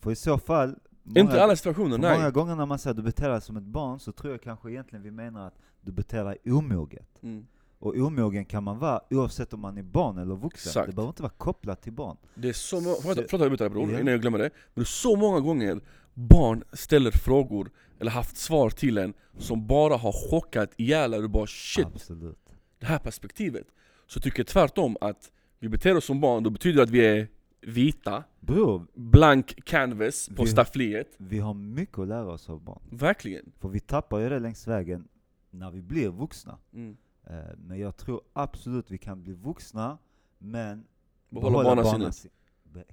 För 0.00 0.10
i 0.10 0.16
så 0.16 0.38
fall, 0.38 0.78
många, 1.02 1.20
Inte 1.20 1.42
alla 1.42 1.56
situationer, 1.56 1.98
nej. 1.98 2.18
många 2.18 2.30
gånger 2.30 2.54
när 2.56 2.66
man 2.66 2.78
säger 2.78 2.90
att 2.92 2.96
du 2.96 3.02
beter 3.02 3.28
dig 3.30 3.40
som 3.40 3.56
ett 3.56 3.62
barn, 3.64 4.00
så 4.00 4.12
tror 4.12 4.32
jag 4.32 4.42
kanske 4.42 4.70
egentligen 4.70 5.02
vi 5.02 5.10
menar 5.10 5.46
att 5.46 5.58
du 5.80 5.92
beter 5.92 6.24
dig 6.24 6.38
omoget. 6.44 7.22
Mm. 7.22 7.46
Och 7.78 7.96
omogen 7.96 8.44
kan 8.44 8.64
man 8.64 8.78
vara 8.78 9.00
oavsett 9.10 9.52
om 9.52 9.60
man 9.60 9.78
är 9.78 9.82
barn 9.82 10.18
eller 10.18 10.34
vuxen. 10.36 10.70
Exakt. 10.70 10.86
Det 10.86 10.92
behöver 10.94 11.10
inte 11.10 11.22
vara 11.22 11.32
kopplat 11.32 11.82
till 11.82 11.92
barn. 11.92 12.16
Det 12.34 12.48
är 12.48 12.52
så 12.52 12.80
många, 12.80 12.96
förlåt 13.02 13.18
att 13.18 13.40
jag 13.40 13.50
byter 13.50 13.68
bror, 13.68 13.90
innan 13.90 14.06
jag 14.06 14.20
glömmer 14.20 14.38
det. 14.38 14.50
Men 14.74 14.74
det 14.74 14.80
är 14.80 14.84
så 14.84 15.16
många 15.16 15.40
gånger 15.40 15.80
barn 16.14 16.64
ställer 16.72 17.10
frågor, 17.10 17.70
eller 18.00 18.10
haft 18.10 18.36
svar 18.36 18.70
till 18.70 18.98
en, 18.98 19.14
som 19.38 19.66
bara 19.66 19.96
har 19.96 20.12
chockat 20.30 20.70
ihjäl 20.76 21.14
er. 21.14 21.22
Du 21.22 21.28
bara 21.28 21.46
shit, 21.46 21.86
Absolut. 21.86 22.38
det 22.78 22.86
här 22.86 22.98
perspektivet. 22.98 23.66
Så 24.06 24.20
tycker 24.20 24.38
jag 24.40 24.46
tvärtom 24.46 24.96
att 25.00 25.32
vi 25.58 25.68
beter 25.68 25.96
oss 25.96 26.04
som 26.04 26.20
barn, 26.20 26.42
då 26.42 26.50
betyder 26.50 26.76
det 26.76 26.82
att 26.82 26.90
vi 26.90 27.06
är 27.06 27.28
vita, 27.60 28.24
Bror, 28.40 28.86
blank 28.94 29.64
canvas 29.64 30.28
på 30.36 30.42
Vi- 30.42 30.48
staffliet. 30.50 31.14
vi 31.16 31.38
har 31.38 31.54
mycket 31.54 31.98
att 31.98 32.08
lära 32.08 32.32
oss 32.32 32.48
av 32.50 32.60
barn. 32.64 32.82
Verkligen. 32.90 33.52
För 33.60 33.68
vi 33.68 33.80
tappar 33.80 34.18
ju 34.18 34.28
det 34.28 34.38
längs 34.38 34.66
vägen 34.68 35.08
när 35.50 35.70
vi 35.70 35.82
blir 35.82 36.08
vuxna. 36.08 36.58
Mm. 36.74 36.96
Eh, 37.26 37.34
Men 37.58 37.78
jag 37.78 37.96
tror 37.96 38.20
absolut 38.32 38.90
vi 38.90 38.98
kan 38.98 39.22
bli 39.22 39.32
vuxna, 39.32 39.98
men 40.38 40.84
Behålla 41.28 41.62
barnasinnet. 41.64 42.00
barnasin- 42.08 42.30
Be- 42.62 42.84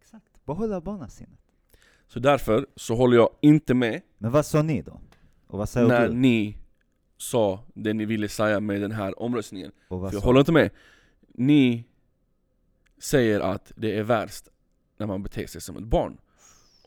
Exakt, 0.00 0.44
behålla 0.46 0.80
barnasinnet. 0.80 1.40
Så 2.06 2.18
därför 2.20 2.66
så 2.76 2.94
håller 2.96 3.16
jag 3.16 3.30
inte 3.40 3.74
med 3.74 4.00
Men 4.18 4.32
vad 4.32 4.46
sa 4.46 4.62
ni 4.62 4.82
då? 4.82 5.00
Och 5.46 5.58
vad 5.58 5.68
säger 5.68 5.88
när 5.88 6.08
du? 6.08 6.14
ni 6.14 6.58
sa 7.16 7.64
det 7.74 7.92
ni 7.92 8.04
ville 8.04 8.28
säga 8.28 8.60
med 8.60 8.80
den 8.80 8.92
här 8.92 9.22
omröstningen. 9.22 9.72
För 9.88 10.12
jag 10.12 10.20
håller 10.20 10.40
inte 10.40 10.52
med. 10.52 10.70
Ni 11.34 11.84
säger 12.98 13.40
att 13.40 13.72
det 13.76 13.98
är 13.98 14.02
värst 14.02 14.48
när 14.96 15.06
man 15.06 15.22
beter 15.22 15.46
sig 15.46 15.60
som 15.60 15.76
ett 15.76 15.84
barn 15.84 16.18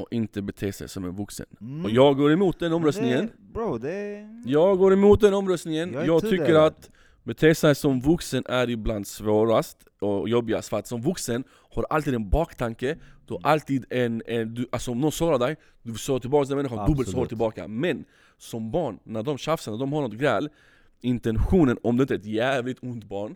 och 0.02 0.08
inte 0.14 0.42
beter 0.42 0.72
sig 0.72 0.90
som 0.90 1.06
en 1.06 1.16
vuxen. 1.16 1.46
Mm. 1.62 1.86
Och 1.86 1.92
jag 1.92 2.18
går 2.18 2.32
emot 2.32 2.60
den 2.60 2.74
omröstningen. 2.74 3.26
Det, 3.26 3.54
bro, 3.54 3.78
det. 3.78 4.28
Jag 4.46 4.78
går 4.78 4.94
emot 4.94 5.22
den 5.22 5.34
omröstningen. 5.34 5.94
Jag 5.94 6.08
Jag 6.08 6.22
tycker 6.22 6.38
tudelad. 6.38 6.66
att 6.66 6.90
bete 7.24 7.56
sig 7.56 7.76
som 7.76 8.02
vuxen 8.02 8.44
är 8.50 8.70
ibland 8.70 9.08
svårast 9.08 9.78
och 10.00 10.30
jobbigast. 10.30 10.70
För 10.70 10.78
att 10.78 10.88
som 10.88 11.02
vuxen 11.02 11.44
har 11.50 11.82
du 11.82 11.88
alltid 11.90 12.14
en 12.14 12.30
baktanke. 12.30 12.98
Du 13.26 13.34
har 13.34 13.42
alltid 13.44 13.86
en, 13.90 14.24
en 14.26 14.54
du, 14.54 14.68
alltså 14.72 14.92
om 14.92 15.00
någon 15.00 15.12
sårar 15.12 15.40
dig, 15.40 15.56
du 15.84 15.94
sårar 15.94 16.20
tillbaka 16.20 16.48
den 16.48 16.58
människan 16.58 16.88
dubbelt 16.90 17.10
så 17.10 17.18
hårt 17.18 17.28
tillbaka. 17.28 17.68
Men 17.68 18.06
som 18.38 18.72
barn, 18.72 19.00
när 19.04 19.24
de 19.24 19.38
tjafsar, 19.38 19.72
när 19.72 19.80
de 19.80 19.94
har 19.94 20.02
något 20.02 20.14
gräl, 20.14 20.50
intentionen, 21.02 21.78
om 21.84 21.98
det 21.98 22.02
inte 22.02 22.14
är 22.14 22.18
ett 22.18 22.26
jävligt 22.26 22.78
ont 22.84 23.04
barn, 23.04 23.36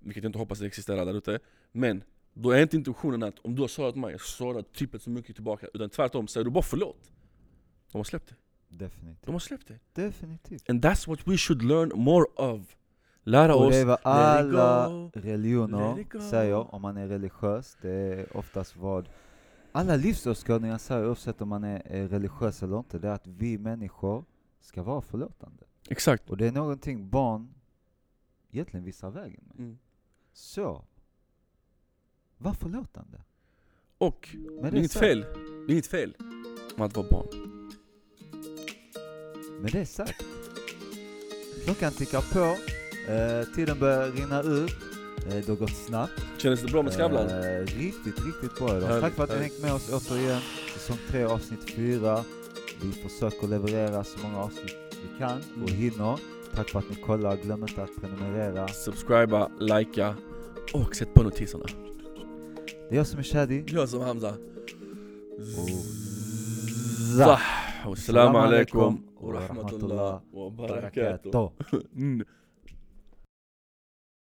vilket 0.00 0.22
jag 0.24 0.28
inte 0.28 0.38
hoppas 0.38 0.58
det 0.58 0.66
existerar 0.66 1.04
där 1.04 1.14
ute, 1.14 1.38
men 1.72 2.02
då 2.38 2.50
är 2.50 2.62
inte 2.62 2.76
intentionen 2.76 3.22
att 3.22 3.38
om 3.38 3.54
du 3.54 3.60
har 3.62 3.68
sårat 3.68 3.96
mig, 3.96 4.12
jag 4.12 4.20
sårar 4.20 4.62
trippelt 4.62 5.02
så 5.02 5.10
mycket 5.10 5.34
tillbaka. 5.34 5.66
Utan 5.74 5.90
tvärtom, 5.90 6.28
säger 6.28 6.44
du 6.44 6.50
bara 6.50 6.62
förlåt. 6.62 7.12
De 7.92 7.98
har 7.98 8.04
släppt 8.04 8.28
det. 8.28 8.36
Definitivt. 8.84 9.26
De 9.26 9.32
har 9.32 9.38
släppt 9.38 9.68
det. 9.68 10.02
Definitivt. 10.02 10.70
And 10.70 10.84
that's 10.84 11.08
what 11.08 11.28
we 11.28 11.36
should 11.36 11.62
learn 11.62 11.92
more 11.94 12.24
of. 12.36 12.76
Lära 13.22 13.54
Och 13.54 13.64
oss, 13.66 13.72
det 13.72 13.78
är 13.80 13.84
vad 13.84 13.98
alla 14.02 14.88
religioner 15.14 16.20
säger 16.30 16.74
om 16.74 16.82
man 16.82 16.96
är 16.96 17.08
religiös. 17.08 17.76
Det 17.82 17.90
är 17.90 18.36
oftast 18.36 18.76
vad 18.76 19.08
alla 19.72 19.96
livsåskådningar 19.96 20.78
säger 20.78 21.08
oavsett 21.08 21.40
om 21.40 21.48
man 21.48 21.64
är, 21.64 21.82
är 21.84 22.08
religiös 22.08 22.62
eller 22.62 22.78
inte. 22.78 22.98
Det 22.98 23.08
är 23.08 23.12
att 23.12 23.26
vi 23.26 23.58
människor 23.58 24.24
ska 24.60 24.82
vara 24.82 25.00
förlåtande. 25.00 25.64
exakt. 25.88 26.30
Och 26.30 26.36
det 26.36 26.46
är 26.46 26.52
någonting 26.52 27.08
barn 27.10 27.54
egentligen 28.50 28.84
visar 28.84 29.10
vägen 29.10 29.44
med. 29.46 29.58
Mm. 29.58 29.78
Så, 30.32 30.84
var 32.38 32.52
förlåtande. 32.54 33.18
Och 33.98 34.28
Men 34.60 34.70
det 34.70 34.76
är 34.76 34.78
inget 34.78 34.92
fel, 34.92 35.20
det 35.66 35.72
är 35.72 35.72
inget 35.72 35.86
fel 35.86 36.14
med 36.76 36.86
att 36.86 36.96
vara 36.96 37.06
barn. 37.10 37.26
Med 39.60 39.72
det 39.72 39.86
sagt. 39.86 40.24
Klockan 41.64 41.92
tickar 41.92 42.20
på, 42.32 42.56
eh, 43.12 43.54
tiden 43.54 43.78
börjar 43.78 44.10
rinna 44.10 44.42
ut, 44.42 44.70
eh, 45.26 45.34
det 45.34 45.48
har 45.48 45.56
gått 45.56 45.76
snabbt. 45.76 46.12
Kändes 46.38 46.62
det 46.62 46.72
bra 46.72 46.82
med 46.82 46.92
Skavlan? 46.92 47.26
Eh, 47.28 47.60
riktigt, 47.60 48.24
riktigt 48.26 48.58
bra 48.58 48.76
idag. 48.76 48.86
Härligt, 48.86 49.02
Tack 49.02 49.12
för 49.14 49.24
att 49.24 49.30
ni 49.30 49.36
hängt 49.36 49.62
med 49.62 49.72
oss 49.72 49.92
återigen. 49.92 50.40
Säsong 50.74 50.98
3 51.08 51.24
avsnitt 51.24 51.70
4. 51.70 52.24
Vi 52.82 52.92
försöker 52.92 53.46
leverera 53.48 54.04
så 54.04 54.18
många 54.22 54.38
avsnitt 54.38 54.76
vi 54.90 55.18
kan 55.18 55.38
och 55.38 55.70
Mm. 55.70 55.74
hinner. 55.80 56.18
Tack 56.54 56.68
för 56.68 56.78
att 56.78 56.90
ni 56.90 56.96
kollar, 56.96 57.36
glöm 57.36 57.62
inte 57.62 57.82
att 57.82 57.96
prenumerera. 58.00 58.68
Subscriba, 58.68 59.50
likea 59.60 60.16
och 60.72 60.96
sätt 60.96 61.14
på 61.14 61.22
notiserna. 61.22 61.64
Det 62.88 62.94
är 62.94 62.96
jag 62.96 63.06
som 63.06 63.18
är 63.18 63.22
Shadi. 63.22 63.64
Gör 63.66 63.86
som 63.86 64.00
Hamza. 64.00 64.34
Zah. 67.16 67.40